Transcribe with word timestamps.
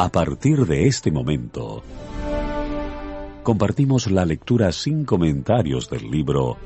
A 0.00 0.10
partir 0.10 0.64
de 0.64 0.86
este 0.86 1.10
momento, 1.10 1.82
compartimos 3.42 4.08
la 4.08 4.24
lectura 4.24 4.70
sin 4.70 5.04
comentarios 5.04 5.90
del 5.90 6.08
libro 6.08 6.56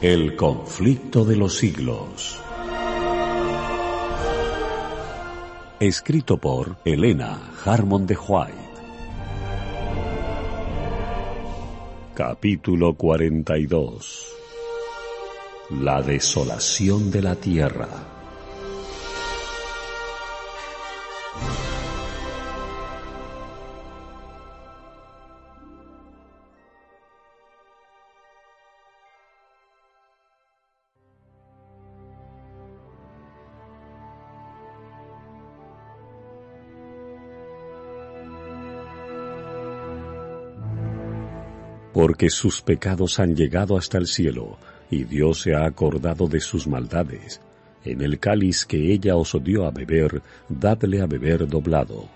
El 0.00 0.34
conflicto 0.34 1.26
de 1.26 1.36
los 1.36 1.58
siglos. 1.58 2.40
Escrito 5.78 6.38
por 6.38 6.78
Elena 6.86 7.52
Harmon 7.62 8.06
de 8.06 8.16
White. 8.16 8.54
Capítulo 12.14 12.94
42 12.94 14.26
La 15.82 16.00
desolación 16.00 17.10
de 17.10 17.20
la 17.20 17.34
tierra. 17.34 18.13
Porque 41.94 42.28
sus 42.28 42.60
pecados 42.60 43.20
han 43.20 43.36
llegado 43.36 43.78
hasta 43.78 43.98
el 43.98 44.08
cielo, 44.08 44.58
y 44.90 45.04
Dios 45.04 45.42
se 45.42 45.54
ha 45.54 45.64
acordado 45.64 46.26
de 46.26 46.40
sus 46.40 46.66
maldades. 46.66 47.40
En 47.84 48.00
el 48.00 48.18
cáliz 48.18 48.66
que 48.66 48.92
ella 48.92 49.14
os 49.14 49.38
dio 49.44 49.64
a 49.64 49.70
beber, 49.70 50.20
dadle 50.48 51.00
a 51.00 51.06
beber 51.06 51.46
doblado. 51.46 52.08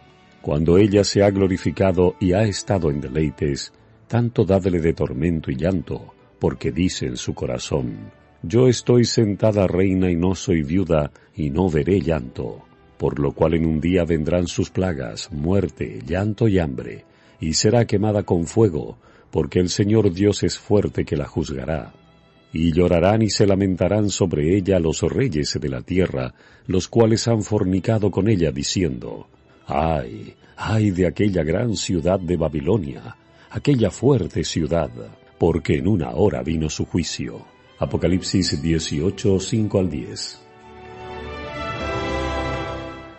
Cuando 0.43 0.79
ella 0.79 1.05
se 1.05 1.23
ha 1.23 1.31
glorificado 1.31 2.17
y 2.19 2.33
ha 2.33 2.43
estado 2.43 2.91
en 2.91 3.01
deleites, 3.01 3.73
tanto 4.09 4.45
dadle 4.45 4.81
de 4.81 4.95
tormento 4.95 5.49
y 5.53 5.55
llanto, 5.55 6.13
porque 6.41 6.73
dice 6.73 7.07
en 7.07 7.17
su 7.17 7.33
corazón, 7.33 8.11
Yo 8.43 8.67
estoy 8.67 9.05
sentada 9.05 9.69
reina 9.69 10.11
y 10.11 10.17
no 10.17 10.35
soy 10.35 10.65
viuda, 10.65 11.13
y 11.37 11.51
no 11.51 11.71
veré 11.71 12.01
llanto, 12.01 12.65
por 12.97 13.21
lo 13.21 13.31
cual 13.31 13.55
en 13.55 13.65
un 13.65 13.81
día 13.81 14.05
vendrán 14.05 14.49
sus 14.49 14.71
plagas, 14.71 15.31
muerte, 15.31 16.01
llanto 16.05 16.49
y 16.49 16.59
hambre, 16.59 17.05
y 17.39 17.53
será 17.53 17.87
quemada 17.87 18.25
con 18.25 18.45
fuego, 18.47 18.99
porque 19.31 19.61
el 19.61 19.69
Señor 19.69 20.13
Dios 20.13 20.43
es 20.43 20.59
fuerte 20.59 21.05
que 21.05 21.17
la 21.17 21.27
juzgará. 21.27 21.93
Y 22.53 22.73
llorarán 22.73 23.23
y 23.23 23.31
se 23.31 23.47
lamentarán 23.47 24.09
sobre 24.09 24.57
ella 24.57 24.79
los 24.79 25.03
reyes 25.03 25.59
de 25.61 25.69
la 25.69 25.83
tierra, 25.83 26.35
los 26.67 26.89
cuales 26.89 27.29
han 27.29 27.43
fornicado 27.43 28.11
con 28.11 28.29
ella, 28.29 28.51
diciendo, 28.51 29.29
Ay, 29.67 30.35
ay 30.57 30.91
de 30.91 31.07
aquella 31.07 31.43
gran 31.43 31.77
ciudad 31.77 32.19
de 32.19 32.37
Babilonia, 32.37 33.17
aquella 33.51 33.91
fuerte 33.91 34.45
ciudad, 34.45 34.91
porque 35.39 35.77
en 35.77 35.89
una 35.89 36.11
hora 36.15 36.43
vino 36.43 36.71
su 36.71 36.87
juicio. 36.87 37.45
Apocalipsis 37.79 38.61
18, 38.61 39.39
5 39.39 39.79
al 39.79 39.91
10. 39.91 40.48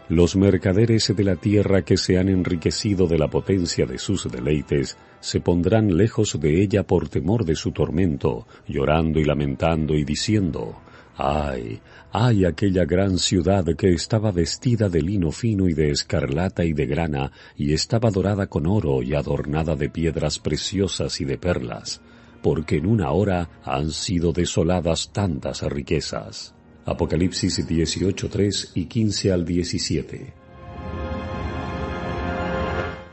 Los 0.10 0.36
mercaderes 0.36 1.14
de 1.16 1.24
la 1.24 1.36
tierra 1.36 1.84
que 1.84 1.96
se 1.96 2.18
han 2.18 2.30
enriquecido 2.30 3.06
de 3.06 3.20
la 3.20 3.28
potencia 3.28 3.86
de 3.86 4.00
sus 4.00 4.28
deleites, 4.32 4.98
se 5.20 5.40
pondrán 5.40 5.96
lejos 5.96 6.40
de 6.40 6.64
ella 6.64 6.82
por 6.82 7.10
temor 7.10 7.46
de 7.46 7.56
su 7.56 7.72
tormento, 7.72 8.48
llorando 8.68 9.20
y 9.20 9.26
lamentando 9.26 9.94
y 9.94 10.04
diciendo, 10.04 10.82
Ay, 11.16 11.80
ay 12.12 12.46
aquella 12.46 12.86
gran 12.86 13.20
ciudad 13.20 13.64
que 13.78 13.92
estaba 13.92 14.32
vestida 14.32 14.90
de 14.90 15.04
lino 15.04 15.32
fino 15.32 15.68
y 15.68 15.74
de 15.74 15.92
escarlata 15.92 16.66
y 16.66 16.74
de 16.74 16.88
grana, 16.88 17.32
y 17.56 17.74
estaba 17.74 18.10
dorada 18.10 18.48
con 18.48 18.66
oro 18.66 19.04
y 19.04 19.14
adornada 19.14 19.76
de 19.76 19.92
piedras 19.92 20.40
preciosas 20.40 21.22
y 21.22 21.26
de 21.26 21.38
perlas, 21.38 22.02
porque 22.42 22.78
en 22.78 22.88
una 22.88 23.12
hora 23.12 23.62
han 23.64 23.92
sido 23.92 24.32
desoladas 24.32 25.12
tantas 25.14 25.62
riquezas. 25.62 26.56
Apocalipsis 26.90 27.68
18.3 27.68 28.72
y 28.74 28.86
15 28.86 29.32
al 29.32 29.46
17. 29.46 30.34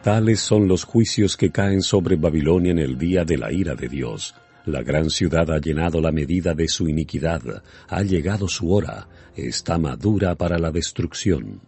Tales 0.02 0.40
son 0.40 0.66
los 0.66 0.84
juicios 0.84 1.36
que 1.36 1.50
caen 1.50 1.82
sobre 1.82 2.16
Babilonia 2.16 2.72
en 2.72 2.78
el 2.78 2.96
día 2.96 3.24
de 3.24 3.36
la 3.36 3.52
ira 3.52 3.74
de 3.74 3.88
Dios. 3.88 4.34
La 4.64 4.82
gran 4.82 5.10
ciudad 5.10 5.50
ha 5.50 5.58
llenado 5.58 6.00
la 6.00 6.10
medida 6.10 6.54
de 6.54 6.68
su 6.68 6.88
iniquidad, 6.88 7.62
ha 7.88 8.02
llegado 8.02 8.48
su 8.48 8.72
hora, 8.72 9.08
está 9.34 9.78
madura 9.78 10.34
para 10.34 10.58
la 10.58 10.70
destrucción. 10.70 11.60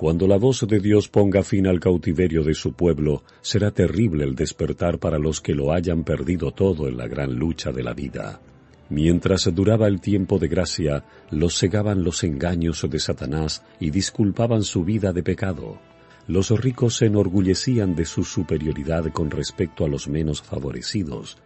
Cuando 0.00 0.26
la 0.26 0.38
voz 0.38 0.66
de 0.66 0.80
Dios 0.80 1.08
ponga 1.08 1.42
fin 1.42 1.66
al 1.66 1.78
cautiverio 1.78 2.42
de 2.42 2.54
su 2.54 2.72
pueblo, 2.72 3.22
será 3.42 3.70
terrible 3.70 4.24
el 4.24 4.34
despertar 4.34 4.98
para 4.98 5.18
los 5.18 5.42
que 5.42 5.52
lo 5.52 5.74
hayan 5.74 6.04
perdido 6.04 6.52
todo 6.52 6.88
en 6.88 6.96
la 6.96 7.06
gran 7.06 7.34
lucha 7.34 7.70
de 7.70 7.82
la 7.82 7.92
vida. 7.92 8.40
Mientras 8.88 9.54
duraba 9.54 9.88
el 9.88 10.00
tiempo 10.00 10.38
de 10.38 10.48
gracia, 10.48 11.04
los 11.30 11.58
cegaban 11.58 12.02
los 12.02 12.24
engaños 12.24 12.86
de 12.88 12.98
Satanás 12.98 13.62
y 13.78 13.90
disculpaban 13.90 14.62
su 14.62 14.84
vida 14.84 15.12
de 15.12 15.22
pecado. 15.22 15.78
Los 16.26 16.48
ricos 16.48 16.96
se 16.96 17.04
enorgullecían 17.04 17.94
de 17.94 18.06
su 18.06 18.24
superioridad 18.24 19.12
con 19.12 19.30
respecto 19.30 19.84
a 19.84 19.88
los 19.88 20.08
menos 20.08 20.40
favorecidos, 20.40 21.36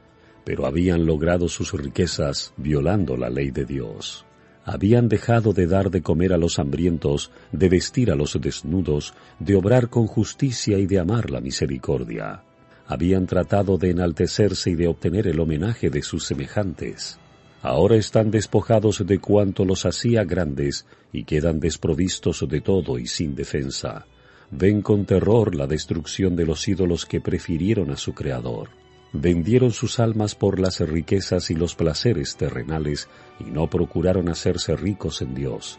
pero 0.44 0.66
habían 0.66 1.06
logrado 1.06 1.48
sus 1.48 1.72
riquezas 1.72 2.54
violando 2.56 3.16
la 3.16 3.30
ley 3.30 3.50
de 3.50 3.64
Dios 3.64 4.24
habían 4.64 5.08
dejado 5.08 5.52
de 5.52 5.66
dar 5.66 5.90
de 5.90 6.02
comer 6.02 6.32
a 6.32 6.38
los 6.38 6.58
hambrientos, 6.58 7.30
de 7.52 7.68
vestir 7.68 8.10
a 8.10 8.14
los 8.14 8.38
desnudos, 8.40 9.14
de 9.38 9.56
obrar 9.56 9.90
con 9.90 10.06
justicia 10.06 10.78
y 10.78 10.86
de 10.86 10.98
amar 10.98 11.30
la 11.30 11.40
misericordia. 11.40 12.42
Habían 12.86 13.26
tratado 13.26 13.78
de 13.78 13.90
enaltecerse 13.90 14.70
y 14.70 14.74
de 14.74 14.88
obtener 14.88 15.26
el 15.26 15.40
homenaje 15.40 15.90
de 15.90 16.02
sus 16.02 16.24
semejantes. 16.24 17.18
Ahora 17.62 17.96
están 17.96 18.30
despojados 18.30 19.06
de 19.06 19.18
cuanto 19.18 19.64
los 19.64 19.86
hacía 19.86 20.24
grandes 20.24 20.86
y 21.12 21.24
quedan 21.24 21.60
desprovistos 21.60 22.44
de 22.48 22.60
todo 22.60 22.98
y 22.98 23.06
sin 23.06 23.34
defensa. 23.34 24.06
Ven 24.50 24.82
con 24.82 25.06
terror 25.06 25.54
la 25.54 25.66
destrucción 25.66 26.36
de 26.36 26.44
los 26.44 26.68
ídolos 26.68 27.06
que 27.06 27.20
prefirieron 27.20 27.90
a 27.90 27.96
su 27.96 28.12
Creador 28.12 28.83
vendieron 29.14 29.70
sus 29.70 30.00
almas 30.00 30.34
por 30.34 30.58
las 30.58 30.80
riquezas 30.80 31.48
y 31.50 31.54
los 31.54 31.76
placeres 31.76 32.36
terrenales 32.36 33.08
y 33.38 33.44
no 33.44 33.70
procuraron 33.70 34.28
hacerse 34.28 34.74
ricos 34.74 35.22
en 35.22 35.34
Dios. 35.34 35.78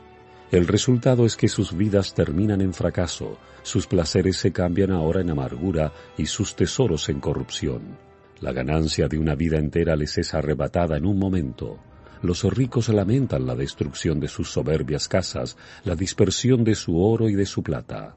El 0.51 0.68
resultado 0.68 1.25
es 1.25 1.35
que 1.35 1.50
sus 1.50 1.75
vidas 1.75 2.13
terminan 2.13 2.62
en 2.62 2.73
fracaso, 2.73 3.38
sus 3.62 3.88
placeres 3.88 4.38
se 4.38 4.53
cambian 4.53 4.91
ahora 4.91 5.19
en 5.19 5.31
amargura 5.31 5.91
y 6.18 6.28
sus 6.28 6.56
tesoros 6.56 7.09
en 7.09 7.19
corrupción. 7.19 7.97
La 8.40 8.53
ganancia 8.53 9.09
de 9.09 9.18
una 9.18 9.35
vida 9.35 9.57
entera 9.57 9.97
les 9.97 10.17
es 10.17 10.34
arrebatada 10.34 10.96
en 10.96 11.06
un 11.06 11.19
momento. 11.19 11.78
Los 12.22 12.44
ricos 12.46 12.88
lamentan 12.88 13.46
la 13.46 13.56
destrucción 13.56 14.19
de 14.22 14.29
sus 14.29 14.50
soberbias 14.50 15.09
casas, 15.09 15.57
la 15.84 15.96
dispersión 15.96 16.63
de 16.63 16.75
su 16.75 17.02
oro 17.02 17.28
y 17.28 17.35
de 17.35 17.46
su 17.46 17.63
plata 17.63 18.16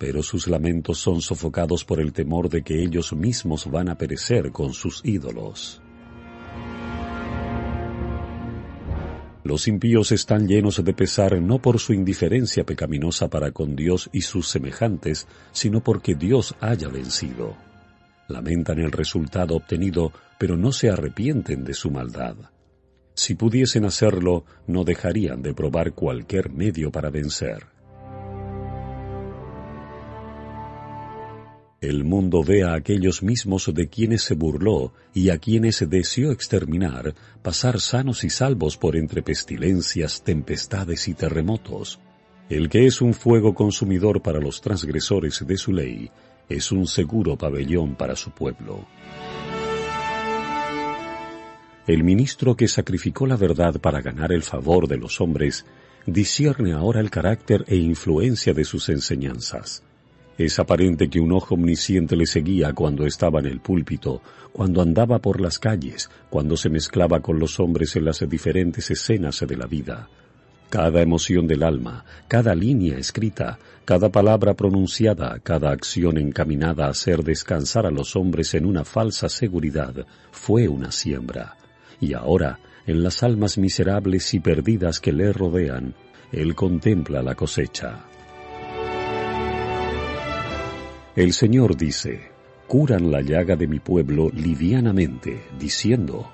pero 0.00 0.22
sus 0.22 0.48
lamentos 0.48 0.96
son 0.96 1.20
sofocados 1.20 1.84
por 1.84 2.00
el 2.00 2.14
temor 2.14 2.48
de 2.48 2.62
que 2.62 2.82
ellos 2.82 3.12
mismos 3.12 3.70
van 3.70 3.90
a 3.90 3.98
perecer 3.98 4.50
con 4.50 4.72
sus 4.72 5.02
ídolos. 5.04 5.82
Los 9.44 9.68
impíos 9.68 10.10
están 10.10 10.48
llenos 10.48 10.82
de 10.82 10.94
pesar 10.94 11.38
no 11.42 11.60
por 11.60 11.78
su 11.78 11.92
indiferencia 11.92 12.64
pecaminosa 12.64 13.28
para 13.28 13.50
con 13.50 13.76
Dios 13.76 14.08
y 14.10 14.22
sus 14.22 14.48
semejantes, 14.48 15.28
sino 15.52 15.84
porque 15.84 16.14
Dios 16.14 16.54
haya 16.60 16.88
vencido. 16.88 17.54
Lamentan 18.26 18.78
el 18.78 18.92
resultado 18.92 19.54
obtenido, 19.54 20.12
pero 20.38 20.56
no 20.56 20.72
se 20.72 20.88
arrepienten 20.88 21.62
de 21.62 21.74
su 21.74 21.90
maldad. 21.90 22.36
Si 23.12 23.34
pudiesen 23.34 23.84
hacerlo, 23.84 24.46
no 24.66 24.84
dejarían 24.84 25.42
de 25.42 25.52
probar 25.52 25.92
cualquier 25.92 26.48
medio 26.48 26.90
para 26.90 27.10
vencer. 27.10 27.79
El 31.80 32.04
mundo 32.04 32.44
ve 32.44 32.62
a 32.62 32.74
aquellos 32.74 33.22
mismos 33.22 33.72
de 33.72 33.88
quienes 33.88 34.20
se 34.20 34.34
burló 34.34 34.92
y 35.14 35.30
a 35.30 35.38
quienes 35.38 35.88
deseó 35.88 36.30
exterminar 36.30 37.14
pasar 37.40 37.80
sanos 37.80 38.22
y 38.22 38.28
salvos 38.28 38.76
por 38.76 38.96
entre 38.96 39.22
pestilencias, 39.22 40.22
tempestades 40.22 41.08
y 41.08 41.14
terremotos. 41.14 41.98
El 42.50 42.68
que 42.68 42.84
es 42.84 43.00
un 43.00 43.14
fuego 43.14 43.54
consumidor 43.54 44.20
para 44.20 44.40
los 44.40 44.60
transgresores 44.60 45.42
de 45.46 45.56
su 45.56 45.72
ley, 45.72 46.10
es 46.50 46.70
un 46.70 46.86
seguro 46.86 47.38
pabellón 47.38 47.94
para 47.94 48.14
su 48.14 48.30
pueblo. 48.32 48.86
El 51.86 52.04
ministro 52.04 52.56
que 52.56 52.68
sacrificó 52.68 53.26
la 53.26 53.36
verdad 53.36 53.80
para 53.80 54.02
ganar 54.02 54.32
el 54.32 54.42
favor 54.42 54.86
de 54.86 54.98
los 54.98 55.18
hombres, 55.22 55.64
discierne 56.04 56.74
ahora 56.74 57.00
el 57.00 57.08
carácter 57.08 57.64
e 57.66 57.76
influencia 57.76 58.52
de 58.52 58.64
sus 58.64 58.90
enseñanzas 58.90 59.82
Es 60.40 60.58
aparente 60.58 61.10
que 61.10 61.20
un 61.20 61.32
ojo 61.32 61.54
omnisciente 61.54 62.16
le 62.16 62.24
seguía 62.24 62.72
cuando 62.72 63.04
estaba 63.04 63.40
en 63.40 63.46
el 63.46 63.60
púlpito, 63.60 64.22
cuando 64.52 64.80
andaba 64.80 65.18
por 65.18 65.38
las 65.38 65.58
calles, 65.58 66.08
cuando 66.30 66.56
se 66.56 66.70
mezclaba 66.70 67.20
con 67.20 67.38
los 67.38 67.60
hombres 67.60 67.94
en 67.96 68.06
las 68.06 68.26
diferentes 68.26 68.90
escenas 68.90 69.44
de 69.46 69.54
la 69.54 69.66
vida. 69.66 70.08
Cada 70.70 71.02
emoción 71.02 71.46
del 71.46 71.62
alma, 71.62 72.06
cada 72.26 72.54
línea 72.54 72.96
escrita, 72.96 73.58
cada 73.84 74.08
palabra 74.08 74.54
pronunciada, 74.54 75.38
cada 75.40 75.72
acción 75.72 76.16
encaminada 76.16 76.86
a 76.86 76.92
hacer 76.92 77.22
descansar 77.22 77.84
a 77.84 77.90
los 77.90 78.16
hombres 78.16 78.54
en 78.54 78.64
una 78.64 78.86
falsa 78.86 79.28
seguridad, 79.28 80.06
fue 80.30 80.68
una 80.68 80.90
siembra. 80.90 81.58
Y 82.00 82.14
ahora, 82.14 82.60
en 82.86 83.02
las 83.02 83.22
almas 83.22 83.58
miserables 83.58 84.32
y 84.32 84.40
perdidas 84.40 85.00
que 85.00 85.12
le 85.12 85.34
rodean, 85.34 85.94
Él 86.32 86.54
contempla 86.54 87.22
la 87.22 87.34
cosecha. 87.34 88.06
El 91.16 91.32
Señor 91.32 91.76
dice, 91.76 92.20
curan 92.68 93.10
la 93.10 93.20
llaga 93.20 93.56
de 93.56 93.66
mi 93.66 93.80
pueblo 93.80 94.30
livianamente, 94.30 95.40
diciendo, 95.58 96.30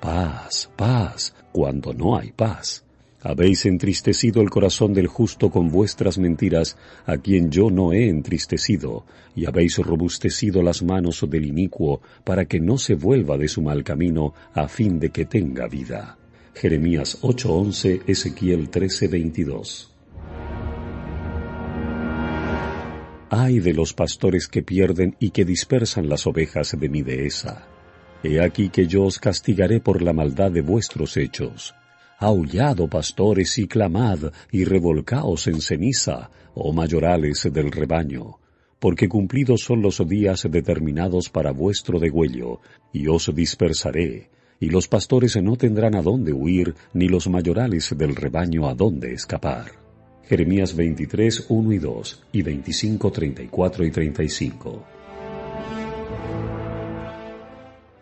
paz, 0.00 0.70
paz, 0.76 1.34
cuando 1.50 1.92
no 1.92 2.16
hay 2.16 2.30
paz. 2.30 2.84
Habéis 3.22 3.66
entristecido 3.66 4.40
el 4.40 4.48
corazón 4.48 4.94
del 4.94 5.08
justo 5.08 5.50
con 5.50 5.68
vuestras 5.68 6.16
mentiras, 6.16 6.76
a 7.06 7.16
quien 7.18 7.50
yo 7.50 7.70
no 7.70 7.92
he 7.92 8.08
entristecido, 8.08 9.04
y 9.34 9.46
habéis 9.46 9.78
robustecido 9.78 10.62
las 10.62 10.84
manos 10.84 11.26
del 11.28 11.44
inicuo, 11.44 12.00
para 12.22 12.44
que 12.44 12.60
no 12.60 12.78
se 12.78 12.94
vuelva 12.94 13.36
de 13.36 13.48
su 13.48 13.62
mal 13.62 13.82
camino, 13.82 14.32
a 14.54 14.68
fin 14.68 15.00
de 15.00 15.10
que 15.10 15.24
tenga 15.24 15.66
vida. 15.66 16.18
Jeremías 16.54 17.18
8:11, 17.22 18.02
Ezequiel 18.06 18.70
13:22. 18.70 19.89
Ay 23.32 23.60
de 23.60 23.72
los 23.72 23.92
pastores 23.94 24.48
que 24.48 24.64
pierden 24.64 25.14
y 25.20 25.30
que 25.30 25.44
dispersan 25.44 26.08
las 26.08 26.26
ovejas 26.26 26.76
de 26.76 26.88
mi 26.88 27.02
dehesa. 27.02 27.64
He 28.24 28.40
aquí 28.40 28.70
que 28.70 28.88
yo 28.88 29.04
os 29.04 29.20
castigaré 29.20 29.78
por 29.78 30.02
la 30.02 30.12
maldad 30.12 30.50
de 30.50 30.62
vuestros 30.62 31.16
hechos. 31.16 31.72
Aullado, 32.18 32.88
pastores, 32.88 33.56
y 33.58 33.68
clamad, 33.68 34.32
y 34.50 34.64
revolcaos 34.64 35.46
en 35.46 35.60
ceniza, 35.60 36.28
oh 36.54 36.72
mayorales 36.72 37.48
del 37.52 37.70
rebaño, 37.70 38.40
porque 38.80 39.08
cumplidos 39.08 39.60
son 39.60 39.80
los 39.80 40.06
días 40.08 40.48
determinados 40.50 41.30
para 41.30 41.52
vuestro 41.52 42.00
degüello, 42.00 42.58
y 42.92 43.06
os 43.06 43.32
dispersaré, 43.32 44.28
y 44.58 44.70
los 44.70 44.88
pastores 44.88 45.40
no 45.40 45.56
tendrán 45.56 45.94
a 45.94 46.02
dónde 46.02 46.32
huir, 46.32 46.74
ni 46.92 47.08
los 47.08 47.28
mayorales 47.28 47.94
del 47.96 48.16
rebaño 48.16 48.68
a 48.68 48.74
dónde 48.74 49.12
escapar. 49.12 49.79
Jeremías 50.30 50.76
23, 50.76 51.46
1 51.48 51.72
y 51.72 51.78
2 51.78 52.22
y 52.30 52.42
25, 52.42 53.10
34 53.10 53.84
y 53.84 53.90
35. 53.90 54.84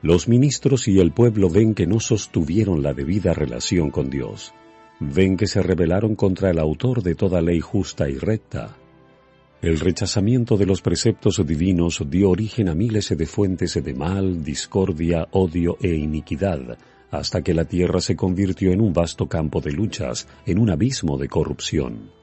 Los 0.02 0.28
ministros 0.28 0.88
y 0.88 1.00
el 1.00 1.12
pueblo 1.12 1.48
ven 1.48 1.72
que 1.72 1.86
no 1.86 2.00
sostuvieron 2.00 2.82
la 2.82 2.92
debida 2.92 3.32
relación 3.32 3.90
con 3.90 4.10
Dios. 4.10 4.52
Ven 5.00 5.38
que 5.38 5.46
se 5.46 5.62
rebelaron 5.62 6.16
contra 6.16 6.50
el 6.50 6.58
autor 6.58 7.02
de 7.02 7.14
toda 7.14 7.40
ley 7.40 7.60
justa 7.60 8.10
y 8.10 8.18
recta. 8.18 8.76
El 9.62 9.80
rechazamiento 9.80 10.58
de 10.58 10.66
los 10.66 10.82
preceptos 10.82 11.42
divinos 11.46 12.04
dio 12.10 12.28
origen 12.28 12.68
a 12.68 12.74
miles 12.74 13.08
de 13.08 13.24
fuentes 13.24 13.82
de 13.82 13.94
mal, 13.94 14.44
discordia, 14.44 15.28
odio 15.30 15.78
e 15.80 15.94
iniquidad, 15.94 16.76
hasta 17.10 17.40
que 17.40 17.54
la 17.54 17.64
tierra 17.64 18.02
se 18.02 18.16
convirtió 18.16 18.70
en 18.70 18.82
un 18.82 18.92
vasto 18.92 19.26
campo 19.26 19.62
de 19.62 19.72
luchas, 19.72 20.28
en 20.44 20.58
un 20.58 20.68
abismo 20.68 21.16
de 21.16 21.28
corrupción. 21.28 22.17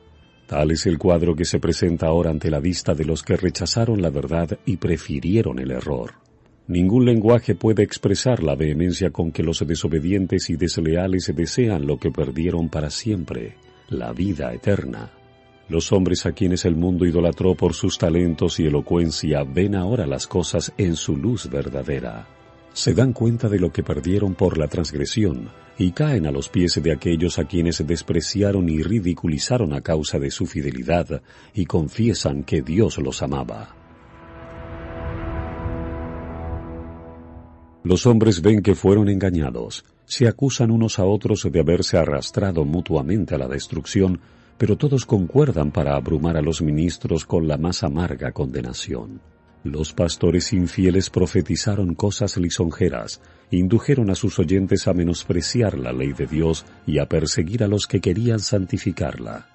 Tal 0.47 0.71
es 0.71 0.85
el 0.85 0.97
cuadro 0.97 1.35
que 1.35 1.45
se 1.45 1.59
presenta 1.59 2.07
ahora 2.07 2.29
ante 2.29 2.51
la 2.51 2.59
vista 2.59 2.93
de 2.93 3.05
los 3.05 3.23
que 3.23 3.35
rechazaron 3.35 4.01
la 4.01 4.09
verdad 4.09 4.59
y 4.65 4.77
prefirieron 4.77 5.59
el 5.59 5.71
error. 5.71 6.13
Ningún 6.67 7.05
lenguaje 7.05 7.55
puede 7.55 7.83
expresar 7.83 8.43
la 8.43 8.55
vehemencia 8.55 9.11
con 9.11 9.31
que 9.31 9.43
los 9.43 9.65
desobedientes 9.65 10.49
y 10.49 10.55
desleales 10.55 11.31
desean 11.35 11.85
lo 11.85 11.97
que 11.97 12.11
perdieron 12.11 12.69
para 12.69 12.89
siempre, 12.89 13.57
la 13.89 14.13
vida 14.13 14.53
eterna. 14.53 15.11
Los 15.69 15.91
hombres 15.91 16.25
a 16.25 16.31
quienes 16.31 16.65
el 16.65 16.75
mundo 16.75 17.05
idolatró 17.05 17.55
por 17.55 17.73
sus 17.73 17.97
talentos 17.97 18.59
y 18.59 18.65
elocuencia 18.65 19.43
ven 19.43 19.75
ahora 19.75 20.05
las 20.05 20.27
cosas 20.27 20.73
en 20.77 20.95
su 20.95 21.15
luz 21.15 21.49
verdadera 21.49 22.27
se 22.75 22.93
dan 22.93 23.13
cuenta 23.13 23.47
de 23.47 23.57
lo 23.57 23.71
que 23.71 23.83
perdieron 23.83 24.35
por 24.35 24.57
la 24.57 24.67
transgresión 24.67 25.49
y 25.77 25.91
caen 25.91 26.25
a 26.25 26.31
los 26.31 26.49
pies 26.49 26.79
de 26.81 26.91
aquellos 26.91 27.37
a 27.39 27.45
quienes 27.45 27.85
despreciaron 27.85 28.69
y 28.69 28.81
ridiculizaron 28.81 29.73
a 29.73 29.81
causa 29.81 30.19
de 30.19 30.31
su 30.31 30.45
fidelidad 30.45 31.21
y 31.53 31.65
confiesan 31.65 32.43
que 32.43 32.61
Dios 32.61 32.97
los 32.97 33.21
amaba. 33.21 33.75
Los 37.83 38.07
hombres 38.07 38.41
ven 38.41 38.63
que 38.63 38.73
fueron 38.73 39.09
engañados, 39.09 39.85
se 40.05 40.27
acusan 40.27 40.71
unos 40.71 40.97
a 40.97 41.05
otros 41.05 41.47
de 41.51 41.59
haberse 41.59 41.97
arrastrado 41.97 42.65
mutuamente 42.65 43.35
a 43.35 43.37
la 43.37 43.47
destrucción, 43.47 44.19
pero 44.57 44.75
todos 44.77 45.05
concuerdan 45.05 45.71
para 45.71 45.95
abrumar 45.95 46.37
a 46.37 46.41
los 46.41 46.61
ministros 46.61 47.25
con 47.25 47.47
la 47.47 47.57
más 47.57 47.83
amarga 47.83 48.31
condenación. 48.31 49.21
Los 49.65 49.93
pastores 49.93 50.53
infieles 50.53 51.09
profetizaron 51.09 51.95
cosas 51.95 52.37
lisonjeras, 52.37 53.19
indujeron 53.49 54.11
a 54.11 54.15
sus 54.15 54.37
oyentes 54.37 54.87
a 54.87 54.93
menospreciar 54.93 55.79
la 55.79 55.91
ley 55.91 56.13
de 56.13 56.27
Dios 56.27 56.67
y 56.85 56.99
a 56.99 57.09
perseguir 57.09 57.63
a 57.63 57.67
los 57.67 57.87
que 57.87 57.99
querían 57.99 58.39
santificarla. 58.39 59.49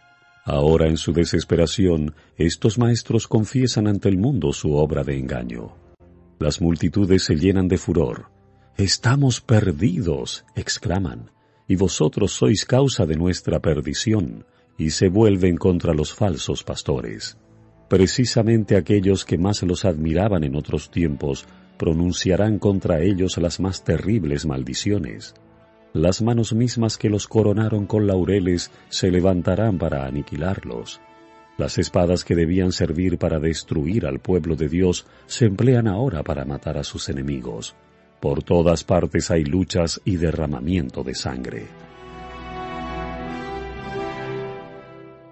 Ahora 0.44 0.88
en 0.88 0.96
su 0.96 1.12
desesperación, 1.12 2.16
estos 2.36 2.76
maestros 2.76 3.28
confiesan 3.28 3.86
ante 3.86 4.08
el 4.08 4.18
mundo 4.18 4.52
su 4.52 4.72
obra 4.72 5.04
de 5.04 5.16
engaño. 5.16 5.76
Las 6.40 6.60
multitudes 6.60 7.22
se 7.22 7.36
llenan 7.36 7.68
de 7.68 7.78
furor. 7.78 8.30
Estamos 8.76 9.40
perdidos, 9.40 10.44
exclaman, 10.56 11.30
y 11.68 11.76
vosotros 11.76 12.32
sois 12.32 12.64
causa 12.64 13.06
de 13.06 13.14
nuestra 13.14 13.60
perdición, 13.60 14.44
y 14.76 14.90
se 14.90 15.08
vuelven 15.08 15.56
contra 15.56 15.94
los 15.94 16.12
falsos 16.12 16.64
pastores. 16.64 17.36
Precisamente 17.90 18.76
aquellos 18.76 19.24
que 19.24 19.36
más 19.36 19.64
los 19.64 19.84
admiraban 19.84 20.44
en 20.44 20.54
otros 20.54 20.92
tiempos 20.92 21.48
pronunciarán 21.76 22.60
contra 22.60 23.00
ellos 23.00 23.36
las 23.38 23.58
más 23.58 23.82
terribles 23.82 24.46
maldiciones. 24.46 25.34
Las 25.92 26.22
manos 26.22 26.52
mismas 26.52 26.96
que 26.96 27.10
los 27.10 27.26
coronaron 27.26 27.86
con 27.86 28.06
laureles 28.06 28.70
se 28.90 29.10
levantarán 29.10 29.78
para 29.78 30.06
aniquilarlos. 30.06 31.00
Las 31.58 31.78
espadas 31.78 32.24
que 32.24 32.36
debían 32.36 32.70
servir 32.70 33.18
para 33.18 33.40
destruir 33.40 34.06
al 34.06 34.20
pueblo 34.20 34.54
de 34.54 34.68
Dios 34.68 35.08
se 35.26 35.46
emplean 35.46 35.88
ahora 35.88 36.22
para 36.22 36.44
matar 36.44 36.78
a 36.78 36.84
sus 36.84 37.08
enemigos. 37.08 37.74
Por 38.20 38.44
todas 38.44 38.84
partes 38.84 39.32
hay 39.32 39.42
luchas 39.42 40.00
y 40.04 40.16
derramamiento 40.16 41.02
de 41.02 41.16
sangre. 41.16 41.66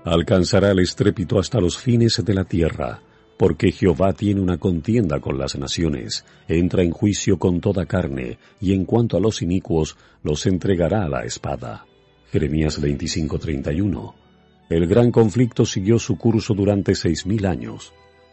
Alcanzará 0.09 0.71
el 0.71 0.79
estrépito 0.79 1.39
hasta 1.39 1.61
los 1.61 1.77
fines 1.77 2.23
de 2.25 2.35
la 2.35 2.45
tierra, 2.45 3.01
porque 3.37 3.73
Jehová 3.73 4.13
tiene 4.15 4.41
una 4.41 4.57
contienda 4.57 5.21
con 5.21 5.39
las 5.39 5.59
naciones, 5.59 6.25
entra 6.49 6.83
en 6.83 6.91
juicio 6.91 7.39
con 7.39 7.61
toda 7.61 7.87
carne, 7.87 8.39
y 8.61 8.73
en 8.73 8.85
cuanto 8.85 9.17
a 9.17 9.21
los 9.21 9.43
inicuos, 9.43 9.97
los 10.23 10.47
entregará 10.47 11.05
a 11.05 11.09
la 11.09 11.25
espada. 11.25 11.87
Jeremías 12.33 12.81
25:31. 12.81 14.15
El 14.71 14.87
gran 14.87 15.11
conflicto 15.11 15.65
siguió 15.65 15.99
su 15.99 16.17
curso 16.17 16.55
durante 16.55 16.95
seis 16.95 17.27
mil 17.27 17.47
años. 17.47 17.93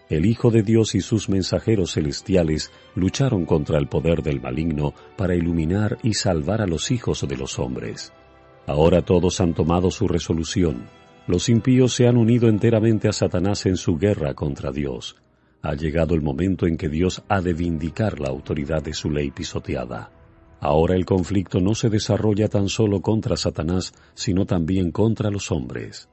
El 0.10 0.26
Hijo 0.26 0.52
de 0.52 0.64
Dios 0.64 0.96
y 0.96 1.02
sus 1.02 1.30
mensajeros 1.30 1.94
celestiales 1.94 2.72
lucharon 2.96 3.46
contra 3.46 3.80
el 3.80 3.88
poder 3.88 4.22
del 4.22 4.40
maligno 4.40 4.94
para 5.18 5.36
iluminar 5.36 5.98
y 6.04 6.14
salvar 6.14 6.62
a 6.62 6.68
los 6.68 6.92
hijos 6.92 7.26
de 7.28 7.38
los 7.38 7.58
hombres. 7.58 8.14
Ahora 8.68 9.02
todos 9.02 9.42
han 9.42 9.54
tomado 9.54 9.90
su 9.92 10.08
resolución 10.08 10.86
los 11.28 11.50
impíos 11.50 11.94
se 11.94 12.08
han 12.08 12.18
unido 12.18 12.48
enteramente 12.48 13.08
a 13.08 13.14
Satanás 13.14 13.66
en 13.66 13.78
su 13.78 13.98
guerra 13.98 14.34
contra 14.34 14.72
Dios. 14.72 15.16
Ha 15.62 15.74
llegado 15.74 16.14
el 16.14 16.22
momento 16.22 16.68
en 16.68 16.78
que 16.78 16.90
Dios 16.90 17.24
ha 17.28 17.42
de 17.42 17.54
vindicar 17.54 18.20
la 18.20 18.30
autoridad 18.30 18.84
de 18.84 18.94
su 18.94 19.10
ley 19.10 19.32
pisoteada. 19.32 20.12
Ahora 20.60 20.96
el 20.96 21.06
conflicto 21.06 21.60
no 21.60 21.74
se 21.74 21.90
desarrolla 21.90 22.48
tan 22.48 22.70
solo 22.70 23.02
contra 23.02 23.38
Satanás, 23.38 23.94
sino 24.14 24.46
también 24.46 24.92
contra 24.92 25.32
los 25.32 25.52
hombres. 25.52 26.08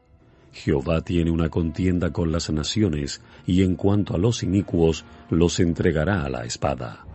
Jehová 0.52 1.00
tiene 1.02 1.31
una 1.31 1.49
contienda 1.49 2.11
con 2.11 2.33
las 2.33 2.50
naciones, 2.50 3.23
y 3.47 3.62
en 3.62 3.76
cuanto 3.76 4.14
a 4.14 4.19
los 4.19 4.42
inicuos, 4.42 5.04
los 5.31 5.61
entregará 5.61 6.25
a 6.25 6.28
la 6.28 6.45
espada. 6.45 7.07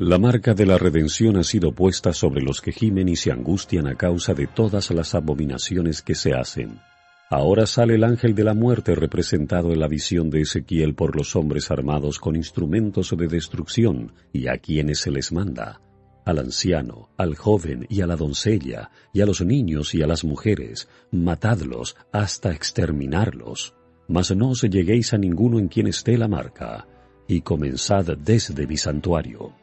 La 0.00 0.18
marca 0.18 0.54
de 0.54 0.64
la 0.64 0.78
redención 0.78 1.36
ha 1.36 1.44
sido 1.44 1.72
puesta 1.72 2.14
sobre 2.14 2.40
los 2.40 2.62
que 2.62 2.72
gimen 2.72 3.10
y 3.10 3.16
se 3.16 3.32
angustian 3.32 3.86
a 3.86 3.96
causa 3.96 4.32
de 4.32 4.46
todas 4.46 4.90
las 4.92 5.14
abominaciones 5.14 6.00
que 6.00 6.14
se 6.14 6.32
hacen. 6.32 6.80
Ahora 7.28 7.66
sale 7.66 7.96
el 7.96 8.04
ángel 8.04 8.34
de 8.34 8.44
la 8.44 8.54
muerte 8.54 8.94
representado 8.94 9.74
en 9.74 9.78
la 9.78 9.88
visión 9.88 10.30
de 10.30 10.40
Ezequiel 10.40 10.94
por 10.94 11.16
los 11.16 11.36
hombres 11.36 11.70
armados 11.70 12.18
con 12.18 12.34
instrumentos 12.34 13.14
de 13.14 13.28
destrucción 13.28 14.14
y 14.32 14.48
a 14.48 14.56
quienes 14.56 15.00
se 15.00 15.10
les 15.10 15.32
manda. 15.32 15.82
al 16.24 16.38
anciano, 16.38 17.10
al 17.18 17.34
joven 17.34 17.86
y 17.90 18.00
a 18.00 18.06
la 18.06 18.16
doncella, 18.16 18.90
y 19.12 19.20
a 19.20 19.26
los 19.26 19.42
niños 19.42 19.94
y 19.94 20.00
a 20.00 20.06
las 20.06 20.24
mujeres, 20.24 20.88
matadlos 21.10 21.94
hasta 22.10 22.52
exterminarlos. 22.52 23.74
Mas 24.08 24.34
no 24.34 24.50
os 24.50 24.62
lleguéis 24.62 25.12
a 25.12 25.18
ninguno 25.18 25.58
en 25.58 25.68
quien 25.68 25.88
esté 25.88 26.16
la 26.16 26.28
marca, 26.28 26.86
y 27.28 27.42
comenzad 27.42 28.16
desde 28.16 28.66
mi 28.66 28.78
santuario. 28.78 29.59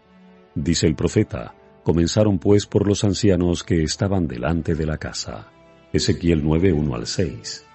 Dice 0.57 0.87
el 0.87 0.95
profeta, 0.95 1.53
comenzaron 1.83 2.39
pues 2.39 2.65
por 2.65 2.87
los 2.87 3.03
ancianos 3.03 3.63
que 3.63 3.83
estaban 3.83 4.27
delante 4.27 4.73
de 4.73 4.87
la 4.87 4.97
casa. 4.97 5.51
Ezequiel 5.93 6.43
9, 6.43 6.73
1 6.73 6.95
al 6.95 7.05
6. 7.05 7.65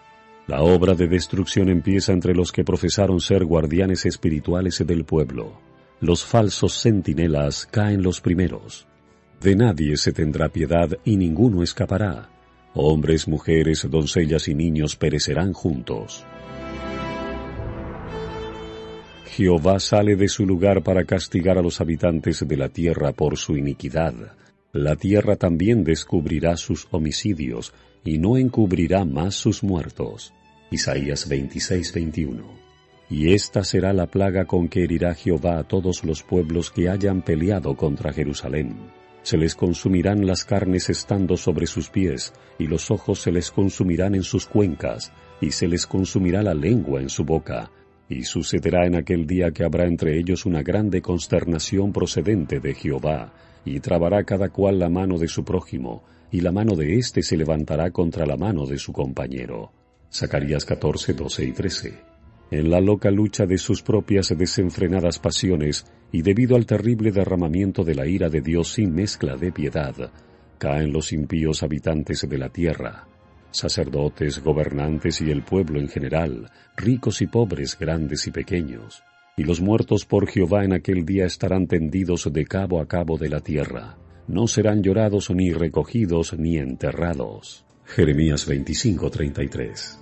La 0.48 0.62
obra 0.62 0.94
de 0.94 1.06
destrucción 1.06 1.68
empieza 1.68 2.12
entre 2.12 2.34
los 2.34 2.50
que 2.50 2.64
profesaron 2.64 3.20
ser 3.20 3.44
guardianes 3.44 4.04
espirituales 4.04 4.84
del 4.84 5.04
pueblo. 5.04 5.60
Los 6.00 6.24
falsos 6.24 6.72
centinelas 6.82 7.68
caen 7.70 8.02
los 8.02 8.20
primeros. 8.20 8.88
De 9.40 9.54
nadie 9.54 9.96
se 9.96 10.10
tendrá 10.10 10.48
piedad 10.48 10.90
y 11.04 11.16
ninguno 11.16 11.62
escapará. 11.62 12.30
Hombres, 12.74 13.28
mujeres, 13.28 13.86
doncellas 13.88 14.48
y 14.48 14.56
niños 14.56 14.96
perecerán 14.96 15.52
juntos. 15.52 16.26
Jehová 19.32 19.80
sale 19.80 20.14
de 20.14 20.28
su 20.28 20.44
lugar 20.44 20.82
para 20.82 21.04
castigar 21.04 21.56
a 21.56 21.62
los 21.62 21.80
habitantes 21.80 22.46
de 22.46 22.54
la 22.54 22.68
tierra 22.68 23.12
por 23.12 23.38
su 23.38 23.56
iniquidad. 23.56 24.12
La 24.74 24.96
tierra 24.96 25.36
también 25.36 25.84
descubrirá 25.84 26.58
sus 26.58 26.86
homicidios 26.90 27.72
y 28.04 28.18
no 28.18 28.36
encubrirá 28.36 29.06
más 29.06 29.34
sus 29.34 29.62
muertos. 29.62 30.34
Isaías 30.70 31.30
26-21. 31.30 32.42
Y 33.08 33.32
esta 33.32 33.64
será 33.64 33.94
la 33.94 34.06
plaga 34.06 34.44
con 34.44 34.68
que 34.68 34.84
herirá 34.84 35.14
Jehová 35.14 35.58
a 35.58 35.64
todos 35.66 36.04
los 36.04 36.22
pueblos 36.22 36.70
que 36.70 36.90
hayan 36.90 37.22
peleado 37.22 37.74
contra 37.74 38.12
Jerusalén. 38.12 38.90
Se 39.22 39.38
les 39.38 39.54
consumirán 39.54 40.26
las 40.26 40.44
carnes 40.44 40.90
estando 40.90 41.38
sobre 41.38 41.66
sus 41.66 41.88
pies, 41.88 42.34
y 42.58 42.66
los 42.66 42.90
ojos 42.90 43.22
se 43.22 43.32
les 43.32 43.50
consumirán 43.50 44.14
en 44.14 44.24
sus 44.24 44.44
cuencas, 44.44 45.10
y 45.40 45.52
se 45.52 45.68
les 45.68 45.86
consumirá 45.86 46.42
la 46.42 46.54
lengua 46.54 47.00
en 47.00 47.08
su 47.08 47.24
boca, 47.24 47.70
y 48.12 48.24
sucederá 48.24 48.86
en 48.86 48.96
aquel 48.96 49.26
día 49.26 49.50
que 49.50 49.64
habrá 49.64 49.86
entre 49.86 50.18
ellos 50.18 50.46
una 50.46 50.62
grande 50.62 51.02
consternación 51.02 51.92
procedente 51.92 52.60
de 52.60 52.74
Jehová, 52.74 53.32
y 53.64 53.80
trabará 53.80 54.24
cada 54.24 54.48
cual 54.48 54.78
la 54.78 54.88
mano 54.88 55.18
de 55.18 55.28
su 55.28 55.44
prójimo, 55.44 56.02
y 56.30 56.40
la 56.40 56.52
mano 56.52 56.74
de 56.74 56.96
éste 56.96 57.22
se 57.22 57.36
levantará 57.36 57.90
contra 57.90 58.26
la 58.26 58.36
mano 58.36 58.66
de 58.66 58.78
su 58.78 58.92
compañero. 58.92 59.70
Zacarías 60.10 60.64
14, 60.64 61.14
12 61.14 61.44
y 61.44 61.52
13. 61.52 61.94
En 62.50 62.70
la 62.70 62.80
loca 62.80 63.10
lucha 63.10 63.46
de 63.46 63.56
sus 63.56 63.82
propias 63.82 64.28
desenfrenadas 64.36 65.18
pasiones 65.18 65.86
y 66.10 66.20
debido 66.20 66.56
al 66.56 66.66
terrible 66.66 67.10
derramamiento 67.10 67.82
de 67.82 67.94
la 67.94 68.06
ira 68.06 68.28
de 68.28 68.42
Dios 68.42 68.72
sin 68.74 68.94
mezcla 68.94 69.36
de 69.36 69.52
piedad, 69.52 70.10
caen 70.58 70.92
los 70.92 71.12
impíos 71.12 71.62
habitantes 71.62 72.26
de 72.28 72.38
la 72.38 72.50
tierra, 72.50 73.06
sacerdotes, 73.52 74.42
gobernantes 74.42 75.20
y 75.20 75.30
el 75.30 75.42
pueblo 75.42 75.78
en 75.78 75.88
general, 75.88 76.50
ricos 76.76 77.22
y 77.22 77.26
pobres, 77.26 77.78
grandes 77.78 78.26
y 78.26 78.30
pequeños, 78.30 79.02
y 79.36 79.44
los 79.44 79.60
muertos 79.60 80.04
por 80.04 80.26
Jehová 80.26 80.64
en 80.64 80.72
aquel 80.72 81.04
día 81.04 81.26
estarán 81.26 81.66
tendidos 81.66 82.30
de 82.32 82.44
cabo 82.44 82.80
a 82.80 82.86
cabo 82.86 83.18
de 83.18 83.28
la 83.28 83.40
tierra, 83.40 83.96
no 84.26 84.46
serán 84.46 84.82
llorados 84.82 85.30
ni 85.30 85.52
recogidos 85.52 86.36
ni 86.38 86.58
enterrados. 86.58 87.64
Jeremías 87.84 88.48
25:33 88.48 89.98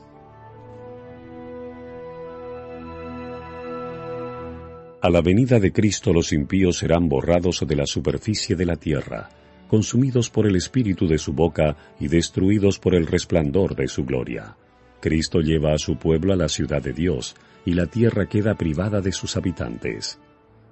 A 5.03 5.09
la 5.09 5.23
venida 5.23 5.59
de 5.59 5.73
Cristo 5.73 6.13
los 6.13 6.31
impíos 6.33 6.77
serán 6.77 7.09
borrados 7.09 7.65
de 7.67 7.75
la 7.75 7.87
superficie 7.87 8.55
de 8.55 8.67
la 8.67 8.77
tierra, 8.77 9.31
consumidos 9.71 10.31
por 10.31 10.49
el 10.49 10.57
espíritu 10.57 11.07
de 11.07 11.17
su 11.17 11.33
boca 11.33 11.77
y 12.01 12.09
destruidos 12.09 12.81
por 12.81 12.97
el 12.97 13.07
resplandor 13.07 13.77
de 13.77 13.87
su 13.87 14.05
gloria. 14.05 14.57
Cristo 15.01 15.39
lleva 15.39 15.73
a 15.73 15.79
su 15.79 15.97
pueblo 15.97 16.33
a 16.33 16.37
la 16.37 16.49
ciudad 16.49 16.83
de 16.83 16.93
Dios, 16.93 17.37
y 17.65 17.75
la 17.75 17.87
tierra 17.87 18.27
queda 18.27 18.57
privada 18.57 19.01
de 19.01 19.13
sus 19.13 19.37
habitantes. 19.37 20.19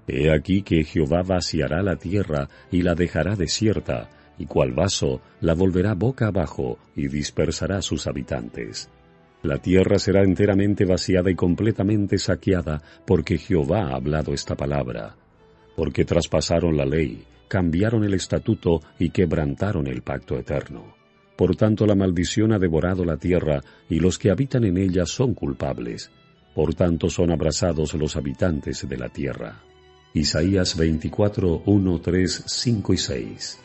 He 0.09 0.33
aquí 0.33 0.63
que 0.63 0.83
Jehová 0.83 1.23
vaciará 1.23 1.81
la 1.81 1.95
tierra 1.95 2.49
y 2.73 2.83
la 2.83 2.97
dejará 2.97 3.37
desierta, 3.37 4.11
y 4.37 4.47
cual 4.47 4.73
vaso 4.73 5.21
la 5.41 5.55
volverá 5.55 5.95
boca 5.95 6.27
abajo 6.27 6.81
y 6.97 7.07
dispersará 7.07 7.83
sus 7.83 8.09
habitantes. 8.09 8.91
La 9.45 9.59
tierra 9.59 10.01
será 10.01 10.25
enteramente 10.25 10.85
vaciada 10.85 11.31
y 11.31 11.37
completamente 11.37 12.19
saqueada, 12.19 12.83
porque 13.07 13.39
Jehová 13.39 13.91
ha 13.91 13.95
hablado 13.95 14.35
esta 14.35 14.57
palabra. 14.57 15.15
Porque 15.77 16.05
traspasaron 16.05 16.77
la 16.77 16.85
ley, 16.85 17.25
cambiaron 17.49 18.05
el 18.05 18.15
estatuto 18.15 18.81
y 18.99 19.11
quebrantaron 19.11 19.87
el 19.87 20.03
pacto 20.03 20.39
eterno. 20.39 20.95
Por 21.37 21.57
tanto 21.57 21.87
la 21.87 21.95
maldición 21.95 22.53
ha 22.53 22.59
devorado 22.59 23.05
la 23.05 23.17
tierra, 23.17 23.61
y 23.89 24.01
los 24.01 24.19
que 24.19 24.31
habitan 24.31 24.65
en 24.65 24.77
ella 24.77 25.07
son 25.07 25.35
culpables. 25.35 26.11
Por 26.55 26.75
tanto 26.75 27.09
son 27.09 27.31
abrasados 27.31 27.95
los 27.95 28.17
habitantes 28.17 28.89
de 28.89 28.97
la 28.97 29.09
tierra. 29.09 29.63
Isaías 30.15 30.77
24, 30.77 31.63
1, 31.65 32.01
3, 32.01 32.45
5 32.47 32.93
y 32.93 32.97
6. 32.97 33.61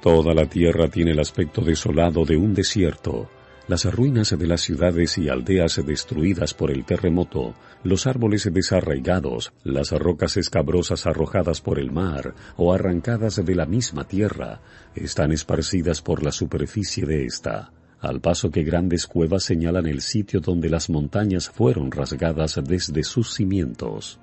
Toda 0.00 0.34
la 0.34 0.46
tierra 0.46 0.88
tiene 0.88 1.12
el 1.12 1.20
aspecto 1.20 1.60
desolado 1.60 2.24
de 2.24 2.36
un 2.36 2.54
desierto, 2.54 3.28
las 3.68 3.84
ruinas 3.84 4.36
de 4.36 4.46
las 4.46 4.60
ciudades 4.60 5.18
y 5.18 5.28
aldeas 5.28 5.80
destruidas 5.84 6.54
por 6.54 6.70
el 6.70 6.84
terremoto, 6.84 7.54
los 7.84 8.06
árboles 8.06 8.48
desarraigados, 8.52 9.52
las 9.64 9.90
rocas 9.92 10.36
escabrosas 10.36 11.06
arrojadas 11.06 11.60
por 11.60 11.78
el 11.78 11.90
mar 11.90 12.34
o 12.56 12.72
arrancadas 12.72 13.44
de 13.44 13.54
la 13.54 13.66
misma 13.66 14.06
tierra, 14.06 14.60
están 14.94 15.32
esparcidas 15.32 16.02
por 16.02 16.22
la 16.22 16.32
superficie 16.32 17.06
de 17.06 17.24
ésta, 17.24 17.72
al 18.00 18.20
paso 18.20 18.50
que 18.50 18.64
grandes 18.64 19.06
cuevas 19.06 19.44
señalan 19.44 19.86
el 19.86 20.00
sitio 20.00 20.40
donde 20.40 20.68
las 20.68 20.90
montañas 20.90 21.48
fueron 21.48 21.90
rasgadas 21.90 22.60
desde 22.64 23.04
sus 23.04 23.34
cimientos. 23.34 24.18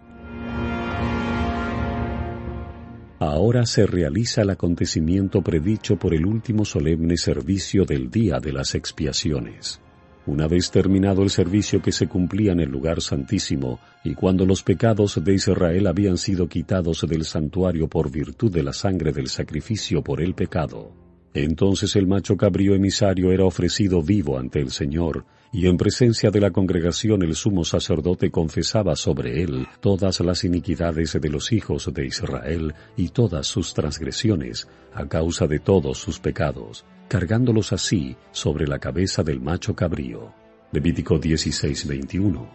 Ahora 3.19 3.65
se 3.65 3.85
realiza 3.85 4.43
el 4.43 4.49
acontecimiento 4.49 5.41
predicho 5.41 5.97
por 5.97 6.13
el 6.13 6.25
último 6.25 6.63
solemne 6.63 7.17
servicio 7.17 7.83
del 7.83 8.09
día 8.09 8.39
de 8.39 8.53
las 8.53 8.75
expiaciones. 8.75 9.81
Una 10.25 10.47
vez 10.47 10.71
terminado 10.71 11.21
el 11.21 11.29
servicio 11.29 11.81
que 11.81 11.91
se 11.91 12.07
cumplía 12.07 12.53
en 12.53 12.61
el 12.61 12.69
lugar 12.69 13.01
santísimo, 13.01 13.81
y 14.05 14.13
cuando 14.13 14.45
los 14.45 14.63
pecados 14.63 15.21
de 15.21 15.33
Israel 15.33 15.87
habían 15.87 16.17
sido 16.17 16.47
quitados 16.47 17.05
del 17.09 17.25
santuario 17.25 17.89
por 17.89 18.09
virtud 18.09 18.53
de 18.53 18.63
la 18.63 18.71
sangre 18.71 19.11
del 19.11 19.27
sacrificio 19.27 20.01
por 20.01 20.21
el 20.21 20.33
pecado, 20.33 20.93
entonces 21.33 21.97
el 21.97 22.07
macho 22.07 22.37
cabrío 22.37 22.73
emisario 22.73 23.33
era 23.33 23.43
ofrecido 23.43 24.01
vivo 24.01 24.39
ante 24.39 24.61
el 24.61 24.71
Señor, 24.71 25.25
y 25.51 25.67
en 25.67 25.77
presencia 25.77 26.29
de 26.29 26.39
la 26.39 26.51
congregación 26.51 27.23
el 27.23 27.35
sumo 27.35 27.65
sacerdote 27.65 28.29
confesaba 28.29 28.95
sobre 28.95 29.41
él 29.41 29.67
todas 29.79 30.19
las 30.19 30.43
iniquidades 30.43 31.17
de 31.19 31.29
los 31.29 31.51
hijos 31.51 31.91
de 31.91 32.05
Israel 32.05 32.75
y 32.95 33.09
todas 33.09 33.47
sus 33.47 33.73
transgresiones, 33.73 34.67
a 34.93 35.07
causa 35.07 35.47
de 35.47 35.59
todos 35.59 35.97
sus 35.97 36.19
pecados, 36.19 36.85
cargándolos 37.07 37.73
así 37.73 38.15
sobre 38.31 38.67
la 38.67 38.79
cabeza 38.79 39.23
del 39.23 39.41
macho 39.41 39.75
cabrío. 39.75 40.33
Levítico 40.71 41.19
16:21. 41.19 42.47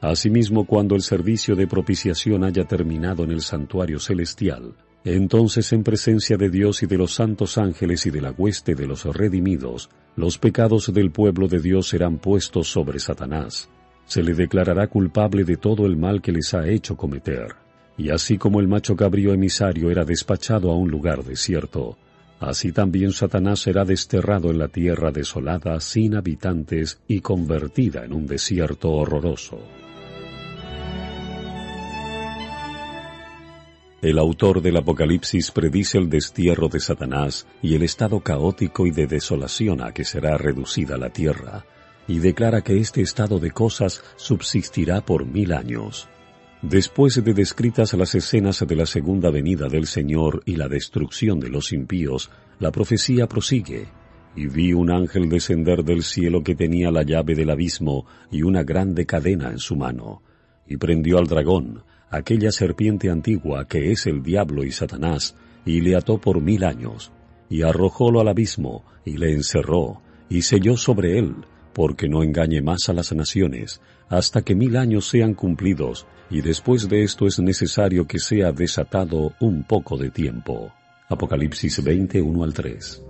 Asimismo, 0.00 0.66
cuando 0.66 0.94
el 0.94 1.02
servicio 1.02 1.56
de 1.56 1.66
propiciación 1.66 2.44
haya 2.44 2.64
terminado 2.64 3.24
en 3.24 3.32
el 3.32 3.40
santuario 3.40 3.98
celestial, 3.98 4.74
entonces 5.14 5.72
en 5.72 5.84
presencia 5.84 6.36
de 6.36 6.50
Dios 6.50 6.82
y 6.82 6.86
de 6.86 6.98
los 6.98 7.14
santos 7.14 7.58
ángeles 7.58 8.06
y 8.06 8.10
de 8.10 8.20
la 8.20 8.32
hueste 8.32 8.74
de 8.74 8.88
los 8.88 9.04
redimidos, 9.04 9.88
los 10.16 10.36
pecados 10.36 10.92
del 10.92 11.12
pueblo 11.12 11.46
de 11.46 11.60
Dios 11.60 11.90
serán 11.90 12.18
puestos 12.18 12.72
sobre 12.72 12.98
Satanás. 12.98 13.70
Se 14.04 14.24
le 14.24 14.34
declarará 14.34 14.88
culpable 14.88 15.44
de 15.44 15.58
todo 15.58 15.86
el 15.86 15.96
mal 15.96 16.20
que 16.20 16.32
les 16.32 16.52
ha 16.54 16.66
hecho 16.66 16.96
cometer. 16.96 17.54
Y 17.96 18.10
así 18.10 18.36
como 18.36 18.58
el 18.58 18.66
macho 18.66 18.96
cabrío 18.96 19.32
emisario 19.32 19.92
era 19.92 20.04
despachado 20.04 20.72
a 20.72 20.76
un 20.76 20.90
lugar 20.90 21.22
desierto, 21.22 21.96
así 22.40 22.72
también 22.72 23.12
Satanás 23.12 23.60
será 23.60 23.84
desterrado 23.84 24.50
en 24.50 24.58
la 24.58 24.68
tierra 24.68 25.12
desolada, 25.12 25.78
sin 25.78 26.16
habitantes 26.16 27.00
y 27.06 27.20
convertida 27.20 28.04
en 28.04 28.12
un 28.12 28.26
desierto 28.26 28.90
horroroso. 28.90 29.60
El 34.02 34.18
autor 34.18 34.60
del 34.60 34.76
Apocalipsis 34.76 35.50
predice 35.50 35.96
el 35.96 36.10
destierro 36.10 36.68
de 36.68 36.80
Satanás 36.80 37.46
y 37.62 37.74
el 37.74 37.82
estado 37.82 38.20
caótico 38.20 38.86
y 38.86 38.90
de 38.90 39.06
desolación 39.06 39.80
a 39.80 39.92
que 39.92 40.04
será 40.04 40.36
reducida 40.36 40.98
la 40.98 41.10
tierra, 41.10 41.64
y 42.06 42.18
declara 42.18 42.60
que 42.60 42.76
este 42.78 43.00
estado 43.00 43.38
de 43.38 43.52
cosas 43.52 44.04
subsistirá 44.16 45.00
por 45.00 45.24
mil 45.24 45.54
años. 45.54 46.08
Después 46.60 47.24
de 47.24 47.32
descritas 47.32 47.94
las 47.94 48.14
escenas 48.14 48.64
de 48.66 48.76
la 48.76 48.84
segunda 48.84 49.30
venida 49.30 49.68
del 49.68 49.86
Señor 49.86 50.42
y 50.44 50.56
la 50.56 50.68
destrucción 50.68 51.40
de 51.40 51.48
los 51.48 51.72
impíos, 51.72 52.30
la 52.58 52.70
profecía 52.72 53.26
prosigue. 53.26 53.88
Y 54.36 54.46
vi 54.48 54.74
un 54.74 54.90
ángel 54.90 55.30
descender 55.30 55.84
del 55.84 56.02
cielo 56.02 56.42
que 56.42 56.54
tenía 56.54 56.90
la 56.90 57.02
llave 57.02 57.34
del 57.34 57.48
abismo 57.48 58.04
y 58.30 58.42
una 58.42 58.62
grande 58.62 59.06
cadena 59.06 59.50
en 59.50 59.58
su 59.58 59.74
mano, 59.74 60.22
y 60.66 60.76
prendió 60.76 61.18
al 61.18 61.26
dragón, 61.26 61.82
aquella 62.10 62.52
serpiente 62.52 63.10
antigua 63.10 63.66
que 63.66 63.92
es 63.92 64.06
el 64.06 64.22
diablo 64.22 64.64
y 64.64 64.72
Satanás, 64.72 65.34
y 65.64 65.80
le 65.80 65.96
ató 65.96 66.18
por 66.18 66.40
mil 66.40 66.64
años, 66.64 67.12
y 67.48 67.62
arrojólo 67.62 68.20
al 68.20 68.28
abismo, 68.28 68.84
y 69.04 69.16
le 69.16 69.32
encerró, 69.32 70.00
y 70.28 70.42
selló 70.42 70.76
sobre 70.76 71.18
él, 71.18 71.34
porque 71.72 72.08
no 72.08 72.22
engañe 72.22 72.62
más 72.62 72.88
a 72.88 72.92
las 72.92 73.12
naciones, 73.12 73.80
hasta 74.08 74.42
que 74.42 74.54
mil 74.54 74.76
años 74.76 75.08
sean 75.08 75.34
cumplidos, 75.34 76.06
y 76.30 76.40
después 76.40 76.88
de 76.88 77.02
esto 77.02 77.26
es 77.26 77.38
necesario 77.38 78.06
que 78.06 78.18
sea 78.18 78.52
desatado 78.52 79.32
un 79.40 79.64
poco 79.64 79.96
de 79.96 80.10
tiempo. 80.10 80.72
Apocalipsis 81.08 81.82
20, 81.84 82.24
al 82.42 82.54
3. 82.54 83.02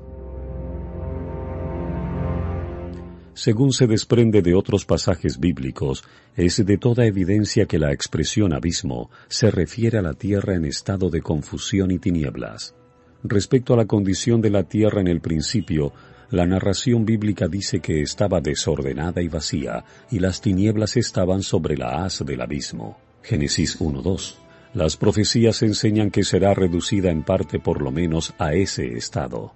Según 3.36 3.74
se 3.74 3.86
desprende 3.86 4.40
de 4.40 4.54
otros 4.54 4.86
pasajes 4.86 5.38
bíblicos, 5.38 6.04
es 6.36 6.64
de 6.64 6.78
toda 6.78 7.04
evidencia 7.04 7.66
que 7.66 7.78
la 7.78 7.92
expresión 7.92 8.54
abismo 8.54 9.10
se 9.28 9.50
refiere 9.50 9.98
a 9.98 10.02
la 10.02 10.14
tierra 10.14 10.54
en 10.54 10.64
estado 10.64 11.10
de 11.10 11.20
confusión 11.20 11.90
y 11.90 11.98
tinieblas. 11.98 12.74
Respecto 13.22 13.74
a 13.74 13.76
la 13.76 13.84
condición 13.84 14.40
de 14.40 14.48
la 14.48 14.62
tierra 14.62 15.02
en 15.02 15.08
el 15.08 15.20
principio, 15.20 15.92
la 16.30 16.46
narración 16.46 17.04
bíblica 17.04 17.46
dice 17.46 17.80
que 17.80 18.00
estaba 18.00 18.40
desordenada 18.40 19.20
y 19.20 19.28
vacía, 19.28 19.84
y 20.10 20.18
las 20.18 20.40
tinieblas 20.40 20.96
estaban 20.96 21.42
sobre 21.42 21.76
la 21.76 22.06
haz 22.06 22.24
del 22.24 22.40
abismo. 22.40 22.96
Génesis 23.22 23.78
1.2. 23.78 24.36
Las 24.72 24.96
profecías 24.96 25.60
enseñan 25.60 26.10
que 26.10 26.24
será 26.24 26.54
reducida 26.54 27.10
en 27.10 27.22
parte 27.22 27.58
por 27.58 27.82
lo 27.82 27.90
menos 27.90 28.32
a 28.38 28.54
ese 28.54 28.96
estado. 28.96 29.52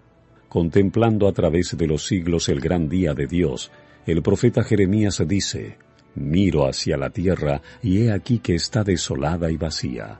Contemplando 0.50 1.28
a 1.28 1.32
través 1.32 1.76
de 1.78 1.86
los 1.86 2.08
siglos 2.08 2.48
el 2.48 2.58
gran 2.58 2.88
día 2.88 3.14
de 3.14 3.28
Dios, 3.28 3.70
el 4.04 4.20
profeta 4.20 4.64
Jeremías 4.64 5.22
dice, 5.24 5.76
Miro 6.16 6.66
hacia 6.66 6.96
la 6.96 7.10
tierra 7.10 7.62
y 7.84 7.98
he 7.98 8.10
aquí 8.10 8.40
que 8.40 8.56
está 8.56 8.82
desolada 8.82 9.48
y 9.52 9.56
vacía. 9.56 10.18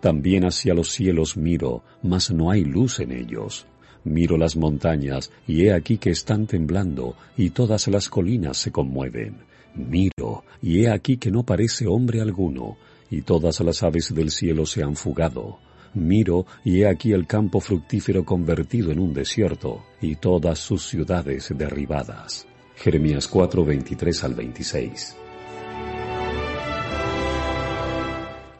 También 0.00 0.44
hacia 0.44 0.72
los 0.72 0.92
cielos 0.92 1.36
miro, 1.36 1.82
mas 2.00 2.30
no 2.30 2.52
hay 2.52 2.62
luz 2.64 3.00
en 3.00 3.10
ellos. 3.10 3.66
Miro 4.04 4.36
las 4.36 4.56
montañas 4.56 5.32
y 5.48 5.64
he 5.64 5.72
aquí 5.72 5.98
que 5.98 6.10
están 6.10 6.46
temblando 6.46 7.16
y 7.36 7.50
todas 7.50 7.88
las 7.88 8.08
colinas 8.08 8.58
se 8.58 8.70
conmueven. 8.70 9.38
Miro 9.74 10.44
y 10.62 10.84
he 10.84 10.90
aquí 10.90 11.16
que 11.16 11.32
no 11.32 11.42
parece 11.42 11.88
hombre 11.88 12.20
alguno 12.20 12.76
y 13.10 13.22
todas 13.22 13.58
las 13.58 13.82
aves 13.82 14.14
del 14.14 14.30
cielo 14.30 14.64
se 14.64 14.84
han 14.84 14.94
fugado 14.94 15.58
Miro 15.94 16.46
y 16.64 16.80
he 16.80 16.88
aquí 16.88 17.12
el 17.12 17.26
campo 17.26 17.60
fructífero 17.60 18.24
convertido 18.24 18.90
en 18.90 18.98
un 18.98 19.12
desierto, 19.12 19.84
y 20.00 20.16
todas 20.16 20.58
sus 20.58 20.86
ciudades 20.86 21.52
derribadas. 21.56 22.46
Jeremías 22.76 23.28
4, 23.28 23.64
23 23.64 24.24
al 24.24 24.34
26. 24.34 25.16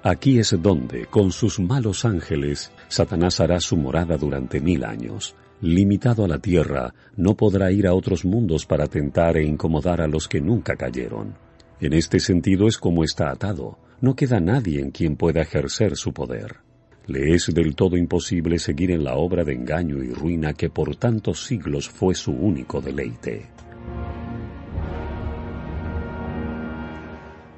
Aquí 0.04 0.38
es 0.38 0.56
donde, 0.60 1.06
con 1.06 1.32
sus 1.32 1.60
malos 1.60 2.04
ángeles, 2.04 2.72
Satanás 2.88 3.40
hará 3.40 3.60
su 3.60 3.76
morada 3.76 4.18
durante 4.18 4.60
mil 4.60 4.84
años. 4.84 5.34
Limitado 5.60 6.24
a 6.24 6.28
la 6.28 6.38
tierra, 6.38 6.92
no 7.16 7.36
podrá 7.36 7.70
ir 7.70 7.86
a 7.86 7.94
otros 7.94 8.24
mundos 8.24 8.66
para 8.66 8.88
tentar 8.88 9.36
e 9.36 9.44
incomodar 9.44 10.00
a 10.00 10.08
los 10.08 10.26
que 10.26 10.40
nunca 10.40 10.76
cayeron. 10.76 11.36
En 11.80 11.92
este 11.92 12.18
sentido 12.18 12.66
es 12.66 12.78
como 12.78 13.04
está 13.04 13.30
atado. 13.30 13.78
No 14.00 14.16
queda 14.16 14.40
nadie 14.40 14.80
en 14.80 14.90
quien 14.90 15.16
pueda 15.16 15.40
ejercer 15.40 15.96
su 15.96 16.12
poder 16.12 16.71
le 17.06 17.34
es 17.34 17.52
del 17.52 17.74
todo 17.74 17.96
imposible 17.96 18.58
seguir 18.58 18.90
en 18.90 19.04
la 19.04 19.14
obra 19.14 19.44
de 19.44 19.52
engaño 19.52 20.02
y 20.02 20.12
ruina 20.12 20.54
que 20.54 20.70
por 20.70 20.96
tantos 20.96 21.44
siglos 21.44 21.88
fue 21.88 22.14
su 22.14 22.32
único 22.32 22.80
deleite. 22.80 23.50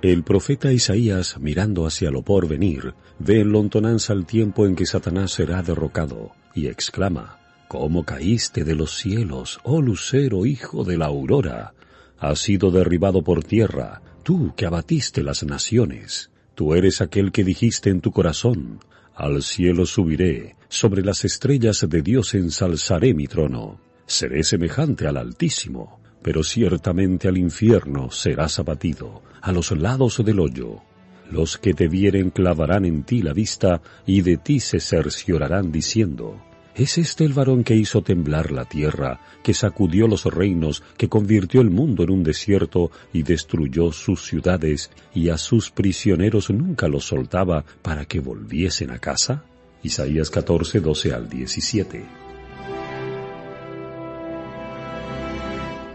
El 0.02 0.22
profeta 0.22 0.70
Isaías, 0.70 1.38
mirando 1.40 1.86
hacia 1.86 2.10
lo 2.10 2.22
porvenir, 2.22 2.94
ve 3.18 3.40
en 3.40 3.52
lontonanza 3.52 4.12
el 4.12 4.26
tiempo 4.26 4.66
en 4.66 4.76
que 4.76 4.84
Satanás 4.84 5.32
será 5.32 5.62
derrocado, 5.62 6.32
y 6.54 6.66
exclama, 6.66 7.38
¿Cómo 7.68 8.04
caíste 8.04 8.64
de 8.64 8.74
los 8.74 8.98
cielos, 8.98 9.60
oh 9.64 9.80
lucero, 9.80 10.44
hijo 10.44 10.84
de 10.84 10.98
la 10.98 11.06
aurora? 11.06 11.72
Has 12.18 12.40
sido 12.40 12.70
derribado 12.70 13.24
por 13.24 13.42
tierra, 13.42 14.02
tú 14.22 14.52
que 14.56 14.66
abatiste 14.66 15.22
las 15.22 15.42
naciones. 15.42 16.30
Tú 16.54 16.74
eres 16.74 17.00
aquel 17.00 17.32
que 17.32 17.42
dijiste 17.42 17.90
en 17.90 18.00
tu 18.00 18.12
corazón, 18.12 18.80
al 19.14 19.42
cielo 19.42 19.86
subiré, 19.86 20.56
sobre 20.68 21.02
las 21.02 21.24
estrellas 21.24 21.86
de 21.88 22.02
Dios 22.02 22.34
ensalzaré 22.34 23.14
mi 23.14 23.26
trono. 23.26 23.80
Seré 24.06 24.42
semejante 24.42 25.06
al 25.06 25.16
Altísimo, 25.16 26.00
pero 26.22 26.42
ciertamente 26.42 27.28
al 27.28 27.38
infierno 27.38 28.10
serás 28.10 28.58
abatido, 28.58 29.22
a 29.40 29.52
los 29.52 29.70
lados 29.70 30.22
del 30.24 30.40
hoyo. 30.40 30.82
Los 31.30 31.58
que 31.58 31.74
te 31.74 31.88
vieren 31.88 32.30
clavarán 32.30 32.84
en 32.84 33.04
ti 33.04 33.22
la 33.22 33.32
vista, 33.32 33.82
y 34.04 34.22
de 34.22 34.36
ti 34.36 34.60
se 34.60 34.80
cerciorarán 34.80 35.70
diciendo, 35.70 36.42
¿Es 36.76 36.98
este 36.98 37.24
el 37.24 37.32
varón 37.32 37.62
que 37.62 37.76
hizo 37.76 38.02
temblar 38.02 38.50
la 38.50 38.64
tierra, 38.64 39.20
que 39.44 39.54
sacudió 39.54 40.08
los 40.08 40.24
reinos, 40.24 40.82
que 40.96 41.08
convirtió 41.08 41.60
el 41.60 41.70
mundo 41.70 42.02
en 42.02 42.10
un 42.10 42.24
desierto 42.24 42.90
y 43.12 43.22
destruyó 43.22 43.92
sus 43.92 44.26
ciudades, 44.26 44.90
y 45.14 45.28
a 45.28 45.38
sus 45.38 45.70
prisioneros 45.70 46.50
nunca 46.50 46.88
los 46.88 47.04
soltaba 47.04 47.64
para 47.80 48.06
que 48.06 48.18
volviesen 48.18 48.90
a 48.90 48.98
casa? 48.98 49.44
Isaías 49.84 50.30
14, 50.30 50.80
12 50.80 51.12
al 51.12 51.28
17. 51.28 52.04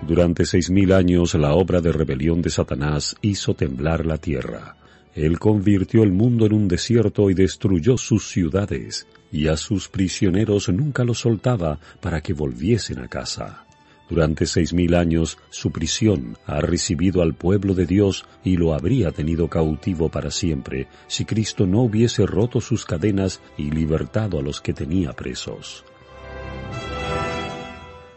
Durante 0.08 0.46
seis 0.46 0.70
mil 0.70 0.94
años 0.94 1.36
la 1.36 1.56
obra 1.56 1.82
de 1.82 1.92
rebelión 1.92 2.42
de 2.42 2.52
Satanás 2.52 3.18
hizo 3.22 3.54
temblar 3.54 4.06
la 4.06 4.18
tierra. 4.18 4.78
Él 5.14 5.40
convirtió 5.40 6.04
el 6.04 6.14
mundo 6.14 6.46
en 6.46 6.54
un 6.54 6.70
desierto 6.70 7.30
y 7.30 7.34
destruyó 7.34 7.98
sus 7.98 8.30
ciudades 8.30 9.06
y 9.32 9.48
a 9.48 9.58
sus 9.58 9.88
prisioneros 9.90 10.70
nunca 10.70 11.04
los 11.04 11.20
soltaba 11.20 11.80
para 12.02 12.22
que 12.22 12.34
volviesen 12.34 13.00
a 13.00 13.08
casa. 13.08 13.66
Durante 14.10 14.48
seis 14.48 14.74
mil 14.74 14.96
años 14.96 15.38
su 15.52 15.72
prisión 15.72 16.36
ha 16.48 16.62
recibido 16.62 17.22
al 17.22 17.36
pueblo 17.36 17.76
de 17.76 17.86
Dios 17.86 18.26
y 18.44 18.58
lo 18.58 18.74
habría 18.74 19.12
tenido 19.12 19.48
cautivo 19.48 20.10
para 20.10 20.32
siempre 20.32 20.88
si 21.08 21.26
Cristo 21.26 21.68
no 21.68 21.82
hubiese 21.84 22.26
roto 22.26 22.60
sus 22.60 22.86
cadenas 22.86 23.40
y 23.56 23.70
libertado 23.70 24.40
a 24.40 24.42
los 24.42 24.62
que 24.62 24.74
tenía 24.74 25.14
presos. 25.14 25.86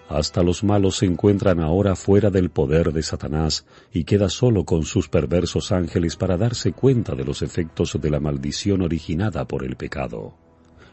Hasta 0.09 0.43
los 0.43 0.63
malos 0.63 0.97
se 0.97 1.07
encuentran 1.07 1.61
ahora 1.61 1.95
fuera 1.95 2.31
del 2.31 2.51
poder 2.51 2.93
de 2.93 3.03
Satanás 3.03 3.67
y 3.93 4.05
queda 4.05 4.29
solo 4.29 4.65
con 4.65 4.85
sus 4.85 5.09
perversos 5.09 5.73
ángeles 5.73 6.17
para 6.17 6.37
darse 6.37 6.73
cuenta 6.73 7.15
de 7.15 7.25
los 7.25 7.41
efectos 7.41 7.99
de 8.01 8.11
la 8.11 8.21
maldición 8.21 8.83
originada 8.83 9.47
por 9.47 9.65
el 9.65 9.77
pecado. 9.77 10.35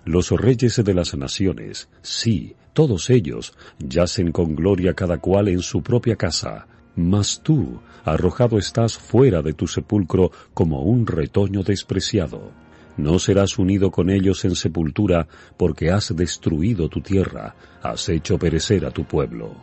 Los 0.05 0.31
reyes 0.31 0.83
de 0.83 0.93
las 0.93 1.15
naciones, 1.15 1.89
sí, 2.01 2.55
todos 2.73 3.09
ellos, 3.09 3.53
yacen 3.79 4.31
con 4.31 4.55
gloria 4.55 4.93
cada 4.93 5.17
cual 5.17 5.49
en 5.49 5.61
su 5.61 5.83
propia 5.83 6.15
casa, 6.15 6.67
mas 6.95 7.41
tú, 7.43 7.79
arrojado 8.03 8.57
estás 8.57 8.97
fuera 8.97 9.41
de 9.41 9.53
tu 9.53 9.67
sepulcro 9.67 10.31
como 10.53 10.83
un 10.83 11.05
retoño 11.05 11.63
despreciado. 11.63 12.51
No 12.97 13.19
serás 13.19 13.57
unido 13.57 13.91
con 13.91 14.09
ellos 14.09 14.43
en 14.45 14.55
sepultura, 14.55 15.27
porque 15.57 15.91
has 15.91 16.15
destruido 16.15 16.89
tu 16.89 17.01
tierra, 17.01 17.55
has 17.81 18.09
hecho 18.09 18.37
perecer 18.37 18.85
a 18.85 18.91
tu 18.91 19.05
pueblo. 19.05 19.55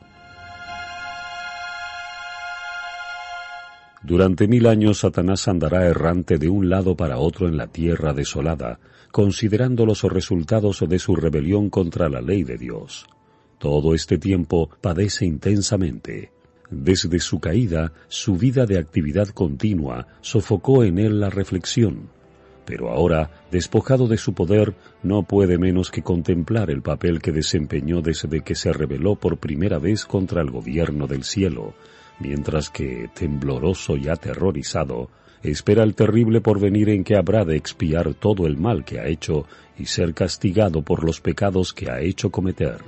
Durante 4.07 4.47
mil 4.47 4.69
años 4.69 5.01
Satanás 5.01 5.49
andará 5.49 5.85
errante 5.85 6.39
de 6.39 6.49
un 6.49 6.71
lado 6.71 6.97
para 6.97 7.19
otro 7.19 7.49
en 7.49 7.57
la 7.57 7.67
tierra 7.67 8.13
desolada, 8.13 8.79
considerando 9.11 9.85
los 9.85 10.05
resultados 10.05 10.85
de 10.89 11.01
su 11.01 11.17
rebelión 11.17 11.71
contra 11.71 12.09
la 12.09 12.21
ley 12.21 12.45
de 12.45 12.57
Dios. 12.57 13.09
Todo 13.59 13.97
este 13.97 14.17
tiempo 14.17 14.71
padece 14.81 15.27
intensamente. 15.27 16.31
Desde 16.71 17.19
su 17.19 17.41
caída, 17.41 17.93
su 18.07 18.37
vida 18.37 18.65
de 18.65 18.79
actividad 18.79 19.27
continua 19.31 20.07
sofocó 20.21 20.85
en 20.85 21.01
él 21.01 21.19
la 21.19 21.29
reflexión. 21.29 22.09
Pero 22.65 22.91
ahora, 22.91 23.33
despojado 23.51 24.07
de 24.07 24.19
su 24.19 24.35
poder, 24.35 24.77
no 25.03 25.25
puede 25.25 25.59
menos 25.59 25.91
que 25.91 26.03
contemplar 26.03 26.71
el 26.71 26.81
papel 26.81 27.21
que 27.21 27.33
desempeñó 27.33 28.03
desde 28.03 28.43
que 28.43 28.55
se 28.55 28.73
rebeló 28.73 29.17
por 29.17 29.39
primera 29.39 29.81
vez 29.81 30.05
contra 30.05 30.43
el 30.43 30.51
gobierno 30.53 31.09
del 31.09 31.25
cielo, 31.25 31.75
mientras 32.19 32.71
que, 32.71 33.09
tembloroso 33.15 33.97
y 33.97 34.09
aterrorizado, 34.09 35.11
espera 35.43 35.83
el 35.83 35.95
terrible 35.95 36.41
porvenir 36.41 36.89
en 36.89 37.05
que 37.05 37.17
habrá 37.17 37.45
de 37.45 37.57
expiar 37.57 38.15
todo 38.15 38.47
el 38.47 38.57
mal 38.57 38.85
que 38.85 38.99
ha 38.99 39.07
hecho 39.07 39.47
y 39.79 39.87
ser 39.87 40.15
castigado 40.15 40.83
por 40.83 41.05
los 41.05 41.21
pecados 41.21 41.73
que 41.73 41.91
ha 41.91 42.01
hecho 42.01 42.31
cometer. 42.31 42.79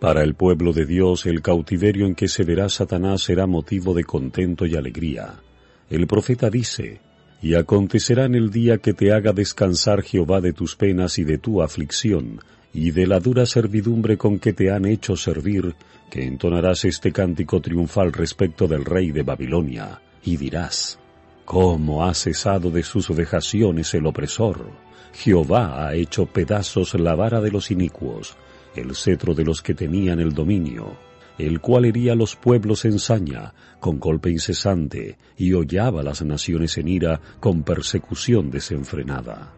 Para 0.00 0.22
el 0.22 0.34
pueblo 0.34 0.72
de 0.72 0.84
Dios 0.84 1.24
el 1.24 1.40
cautiverio 1.40 2.06
en 2.06 2.14
que 2.14 2.28
se 2.28 2.44
verá 2.44 2.68
Satanás 2.68 3.22
será 3.22 3.46
motivo 3.46 3.94
de 3.94 4.04
contento 4.04 4.66
y 4.66 4.76
alegría. 4.76 5.40
El 5.88 6.06
profeta 6.06 6.50
dice, 6.50 7.00
Y 7.40 7.54
acontecerá 7.54 8.26
en 8.26 8.34
el 8.34 8.50
día 8.50 8.78
que 8.78 8.92
te 8.92 9.12
haga 9.12 9.32
descansar 9.32 10.02
Jehová 10.02 10.40
de 10.42 10.52
tus 10.52 10.76
penas 10.76 11.18
y 11.18 11.24
de 11.24 11.38
tu 11.38 11.62
aflicción, 11.62 12.40
y 12.76 12.90
de 12.90 13.06
la 13.06 13.20
dura 13.20 13.46
servidumbre 13.46 14.18
con 14.18 14.38
que 14.38 14.52
te 14.52 14.70
han 14.70 14.84
hecho 14.84 15.16
servir, 15.16 15.74
que 16.10 16.26
entonarás 16.26 16.84
este 16.84 17.10
cántico 17.10 17.62
triunfal 17.62 18.12
respecto 18.12 18.68
del 18.68 18.84
rey 18.84 19.12
de 19.12 19.22
Babilonia, 19.22 20.02
y 20.22 20.36
dirás, 20.36 20.98
¿Cómo 21.46 22.04
ha 22.04 22.12
cesado 22.12 22.70
de 22.70 22.82
sus 22.82 23.08
vejaciones 23.16 23.94
el 23.94 24.04
opresor? 24.06 24.72
Jehová 25.14 25.86
ha 25.86 25.94
hecho 25.94 26.26
pedazos 26.26 26.92
la 27.00 27.14
vara 27.14 27.40
de 27.40 27.50
los 27.50 27.70
inicuos, 27.70 28.36
el 28.74 28.94
cetro 28.94 29.32
de 29.32 29.44
los 29.44 29.62
que 29.62 29.72
tenían 29.72 30.20
el 30.20 30.34
dominio, 30.34 30.98
el 31.38 31.62
cual 31.62 31.86
hería 31.86 32.14
los 32.14 32.36
pueblos 32.36 32.84
en 32.84 32.98
saña, 32.98 33.54
con 33.80 33.98
golpe 33.98 34.28
incesante, 34.28 35.16
y 35.38 35.54
hollaba 35.54 36.02
las 36.02 36.20
naciones 36.20 36.76
en 36.76 36.88
ira 36.88 37.22
con 37.40 37.62
persecución 37.62 38.50
desenfrenada. 38.50 39.55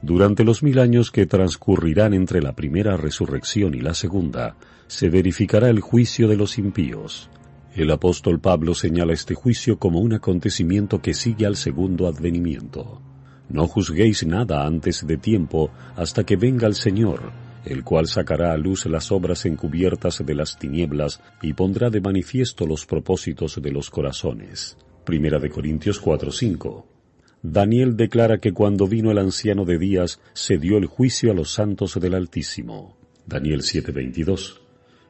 Durante 0.00 0.44
los 0.44 0.62
mil 0.62 0.78
años 0.78 1.10
que 1.10 1.26
transcurrirán 1.26 2.14
entre 2.14 2.40
la 2.40 2.54
primera 2.54 2.96
resurrección 2.96 3.74
y 3.74 3.80
la 3.80 3.94
segunda, 3.94 4.56
se 4.86 5.08
verificará 5.08 5.68
el 5.68 5.80
juicio 5.80 6.28
de 6.28 6.36
los 6.36 6.56
impíos. 6.56 7.28
El 7.74 7.90
apóstol 7.90 8.40
Pablo 8.40 8.74
señala 8.74 9.12
este 9.12 9.34
juicio 9.34 9.78
como 9.78 10.00
un 10.00 10.12
acontecimiento 10.12 11.02
que 11.02 11.14
sigue 11.14 11.46
al 11.46 11.56
segundo 11.56 12.06
advenimiento. 12.06 13.02
No 13.48 13.66
juzguéis 13.66 14.26
nada 14.26 14.66
antes 14.66 15.06
de 15.06 15.16
tiempo 15.16 15.70
hasta 15.96 16.24
que 16.24 16.36
venga 16.36 16.66
el 16.66 16.74
Señor, 16.74 17.32
el 17.64 17.82
cual 17.82 18.06
sacará 18.06 18.52
a 18.52 18.56
luz 18.56 18.86
las 18.86 19.10
obras 19.10 19.46
encubiertas 19.46 20.24
de 20.24 20.34
las 20.34 20.58
tinieblas 20.58 21.20
y 21.42 21.54
pondrá 21.54 21.90
de 21.90 22.00
manifiesto 22.00 22.66
los 22.66 22.86
propósitos 22.86 23.60
de 23.60 23.70
los 23.72 23.90
corazones. 23.90 24.76
Primera 25.04 25.38
de 25.38 25.50
Corintios 25.50 26.00
4:5. 26.00 26.97
Daniel 27.42 27.96
declara 27.96 28.38
que 28.38 28.52
cuando 28.52 28.88
vino 28.88 29.12
el 29.12 29.18
anciano 29.18 29.64
de 29.64 29.78
días 29.78 30.20
se 30.32 30.58
dio 30.58 30.76
el 30.76 30.86
juicio 30.86 31.30
a 31.30 31.34
los 31.34 31.52
santos 31.52 31.98
del 32.00 32.14
Altísimo. 32.14 32.96
Daniel 33.26 33.62
7:22. 33.62 34.60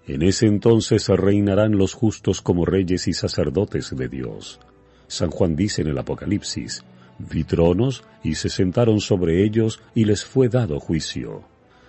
En 0.06 0.22
ese 0.22 0.46
entonces 0.46 1.08
reinarán 1.08 1.78
los 1.78 1.94
justos 1.94 2.42
como 2.42 2.66
reyes 2.66 3.08
y 3.08 3.14
sacerdotes 3.14 3.94
de 3.96 4.08
Dios. 4.08 4.60
San 5.06 5.30
Juan 5.30 5.56
dice 5.56 5.82
en 5.82 5.88
el 5.88 5.98
Apocalipsis, 5.98 6.84
vi 7.18 7.44
tronos 7.44 8.04
y 8.22 8.34
se 8.34 8.50
sentaron 8.50 9.00
sobre 9.00 9.42
ellos 9.44 9.80
y 9.94 10.04
les 10.04 10.24
fue 10.24 10.48
dado 10.48 10.80
juicio. 10.80 11.44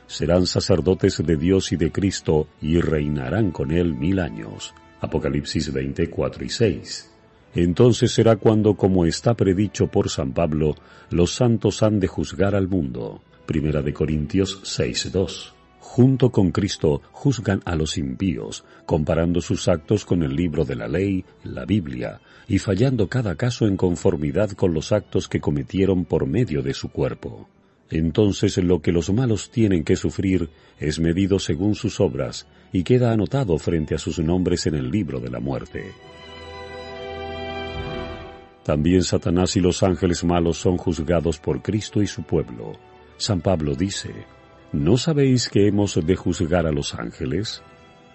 Serán 0.08 0.47
sacerdotes 0.47 1.21
de 1.23 1.36
Dios 1.36 1.71
y 1.71 1.75
de 1.75 1.91
Cristo 1.91 2.47
y 2.62 2.80
reinarán 2.80 3.52
con 3.52 3.71
él 3.71 3.93
mil 3.93 4.19
años. 4.19 4.73
Apocalipsis 5.02 5.71
24 5.71 6.45
y 6.45 6.49
6. 6.49 7.12
Entonces 7.55 8.12
será 8.12 8.35
cuando, 8.35 8.75
como 8.75 9.05
está 9.05 9.33
predicho 9.33 9.88
por 9.88 10.09
San 10.09 10.33
Pablo, 10.33 10.75
los 11.09 11.33
santos 11.33 11.81
han 11.81 11.99
de 11.99 12.07
juzgar 12.07 12.55
al 12.55 12.67
mundo. 12.67 13.21
Primera 13.45 13.81
de 13.81 13.93
Corintios 13.93 14.62
6.2. 14.63 15.53
Junto 15.79 16.29
con 16.29 16.51
Cristo 16.51 17.01
juzgan 17.12 17.62
a 17.65 17.75
los 17.75 17.97
impíos, 17.97 18.63
comparando 18.85 19.41
sus 19.41 19.67
actos 19.67 20.05
con 20.05 20.21
el 20.21 20.35
libro 20.35 20.63
de 20.63 20.75
la 20.75 20.88
ley, 20.88 21.25
la 21.43 21.65
Biblia, 21.65 22.21
y 22.47 22.59
fallando 22.59 23.07
cada 23.07 23.35
caso 23.35 23.65
en 23.65 23.75
conformidad 23.75 24.51
con 24.51 24.73
los 24.73 24.91
actos 24.91 25.27
que 25.27 25.41
cometieron 25.41 26.05
por 26.05 26.27
medio 26.27 26.62
de 26.62 26.75
su 26.75 26.89
cuerpo. 26.89 27.49
Entonces 27.89 28.57
lo 28.57 28.83
que 28.83 28.91
los 28.91 29.12
malos 29.12 29.49
tienen 29.49 29.83
que 29.83 29.95
sufrir 29.95 30.49
es 30.79 30.99
medido 30.99 31.39
según 31.39 31.73
sus 31.73 31.99
obras, 31.99 32.45
y 32.71 32.83
queda 32.83 33.12
anotado 33.12 33.57
frente 33.57 33.95
a 33.95 33.97
sus 33.97 34.19
nombres 34.19 34.67
en 34.67 34.75
el 34.75 34.91
libro 34.91 35.19
de 35.19 35.31
la 35.31 35.39
muerte. 35.39 35.91
También 38.69 39.01
Satanás 39.01 39.55
y 39.55 39.62
los 39.62 39.82
ángeles 39.82 40.23
malos 40.23 40.60
son 40.60 40.77
juzgados 40.77 41.39
por 41.39 41.63
Cristo 41.63 42.03
y 42.03 42.05
su 42.05 42.21
pueblo. 42.21 42.73
San 43.17 43.41
Pablo 43.41 43.73
dice, 43.73 44.13
¿no 44.71 44.95
sabéis 44.95 45.49
que 45.49 45.65
hemos 45.65 45.95
de 45.95 46.15
juzgar 46.15 46.67
a 46.67 46.71
los 46.71 46.93
ángeles? 46.93 47.63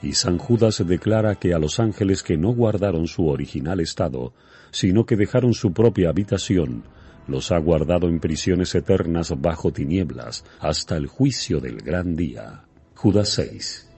Y 0.01 0.13
San 0.13 0.39
Judas 0.39 0.81
declara 0.87 1.35
que 1.35 1.55
a 1.55 1.59
los 1.59 1.81
ángeles 1.81 2.23
que 2.23 2.37
no 2.37 2.51
guardaron 2.51 3.09
su 3.09 3.27
original 3.27 3.81
estado, 3.81 4.33
sino 4.71 5.05
que 5.05 5.17
dejaron 5.17 5.55
su 5.55 5.73
propia 5.73 6.11
habitación, 6.11 6.85
los 7.27 7.51
ha 7.51 7.59
guardado 7.59 8.07
en 8.07 8.21
prisiones 8.21 8.77
eternas 8.77 9.35
bajo 9.37 9.73
tinieblas, 9.73 10.45
hasta 10.61 10.97
el 10.97 11.09
juicio 11.09 11.59
del 11.59 11.79
gran 11.79 12.15
día. 12.15 12.63
Judas 12.95 13.31
6 13.31 13.94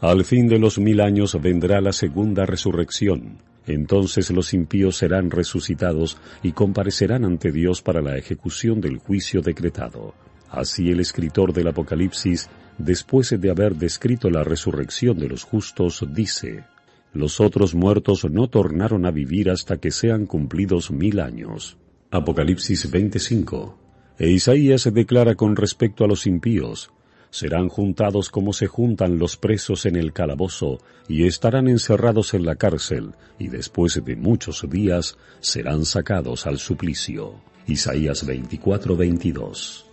Al 0.00 0.24
fin 0.24 0.46
de 0.46 0.58
los 0.58 0.78
mil 0.78 1.00
años 1.00 1.40
vendrá 1.40 1.80
la 1.80 1.92
segunda 1.92 2.44
resurrección. 2.44 3.38
Entonces 3.66 4.30
los 4.30 4.52
impíos 4.52 4.98
serán 4.98 5.30
resucitados 5.30 6.18
y 6.42 6.52
comparecerán 6.52 7.24
ante 7.24 7.50
Dios 7.50 7.82
para 7.82 8.02
la 8.02 8.16
ejecución 8.16 8.80
del 8.80 8.98
juicio 8.98 9.40
decretado. 9.40 10.14
Así 10.50 10.90
el 10.90 11.00
escritor 11.00 11.52
del 11.52 11.68
Apocalipsis, 11.68 12.48
después 12.78 13.34
de 13.40 13.50
haber 13.50 13.74
descrito 13.74 14.30
la 14.30 14.44
resurrección 14.44 15.18
de 15.18 15.28
los 15.28 15.44
justos, 15.44 16.04
dice, 16.12 16.64
Los 17.12 17.40
otros 17.40 17.74
muertos 17.74 18.24
no 18.30 18.48
tornaron 18.48 19.06
a 19.06 19.10
vivir 19.10 19.50
hasta 19.50 19.78
que 19.78 19.90
sean 19.90 20.26
cumplidos 20.26 20.90
mil 20.90 21.20
años. 21.20 21.78
Apocalipsis 22.10 22.90
25. 22.90 23.78
E 24.18 24.30
Isaías 24.30 24.88
declara 24.92 25.34
con 25.34 25.56
respecto 25.56 26.04
a 26.04 26.06
los 26.06 26.26
impíos, 26.26 26.92
serán 27.36 27.68
juntados 27.68 28.30
como 28.30 28.54
se 28.54 28.66
juntan 28.66 29.18
los 29.18 29.36
presos 29.36 29.84
en 29.84 29.96
el 29.96 30.14
calabozo, 30.14 30.78
y 31.06 31.26
estarán 31.26 31.68
encerrados 31.68 32.32
en 32.32 32.46
la 32.46 32.56
cárcel, 32.56 33.12
y 33.38 33.48
después 33.48 34.02
de 34.02 34.16
muchos 34.16 34.64
días 34.70 35.18
serán 35.40 35.84
sacados 35.84 36.46
al 36.46 36.56
suplicio. 36.56 37.34
Isaías 37.66 38.26
24-22 38.26 39.84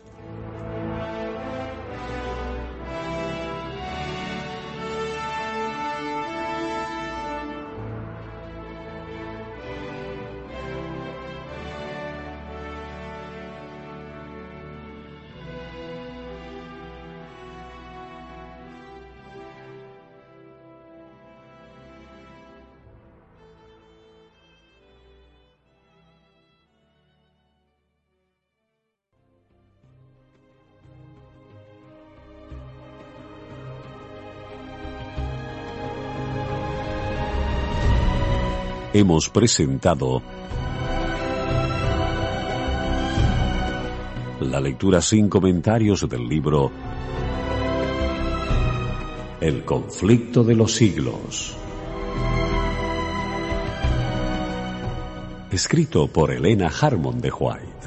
hemos 38.94 39.30
presentado 39.30 40.22
la 44.40 44.60
lectura 44.60 45.02
sin 45.02 45.30
comentarios 45.30 46.08
del 46.08 46.28
libro 46.28 46.72
El 49.42 49.66
conflicto 49.66 50.44
de 50.44 50.56
los 50.56 50.74
siglos. 50.74 51.58
Escrito 55.52 56.08
por 56.08 56.32
Elena 56.32 56.70
Harmon 56.70 57.20
de 57.20 57.32
White. 57.32 57.83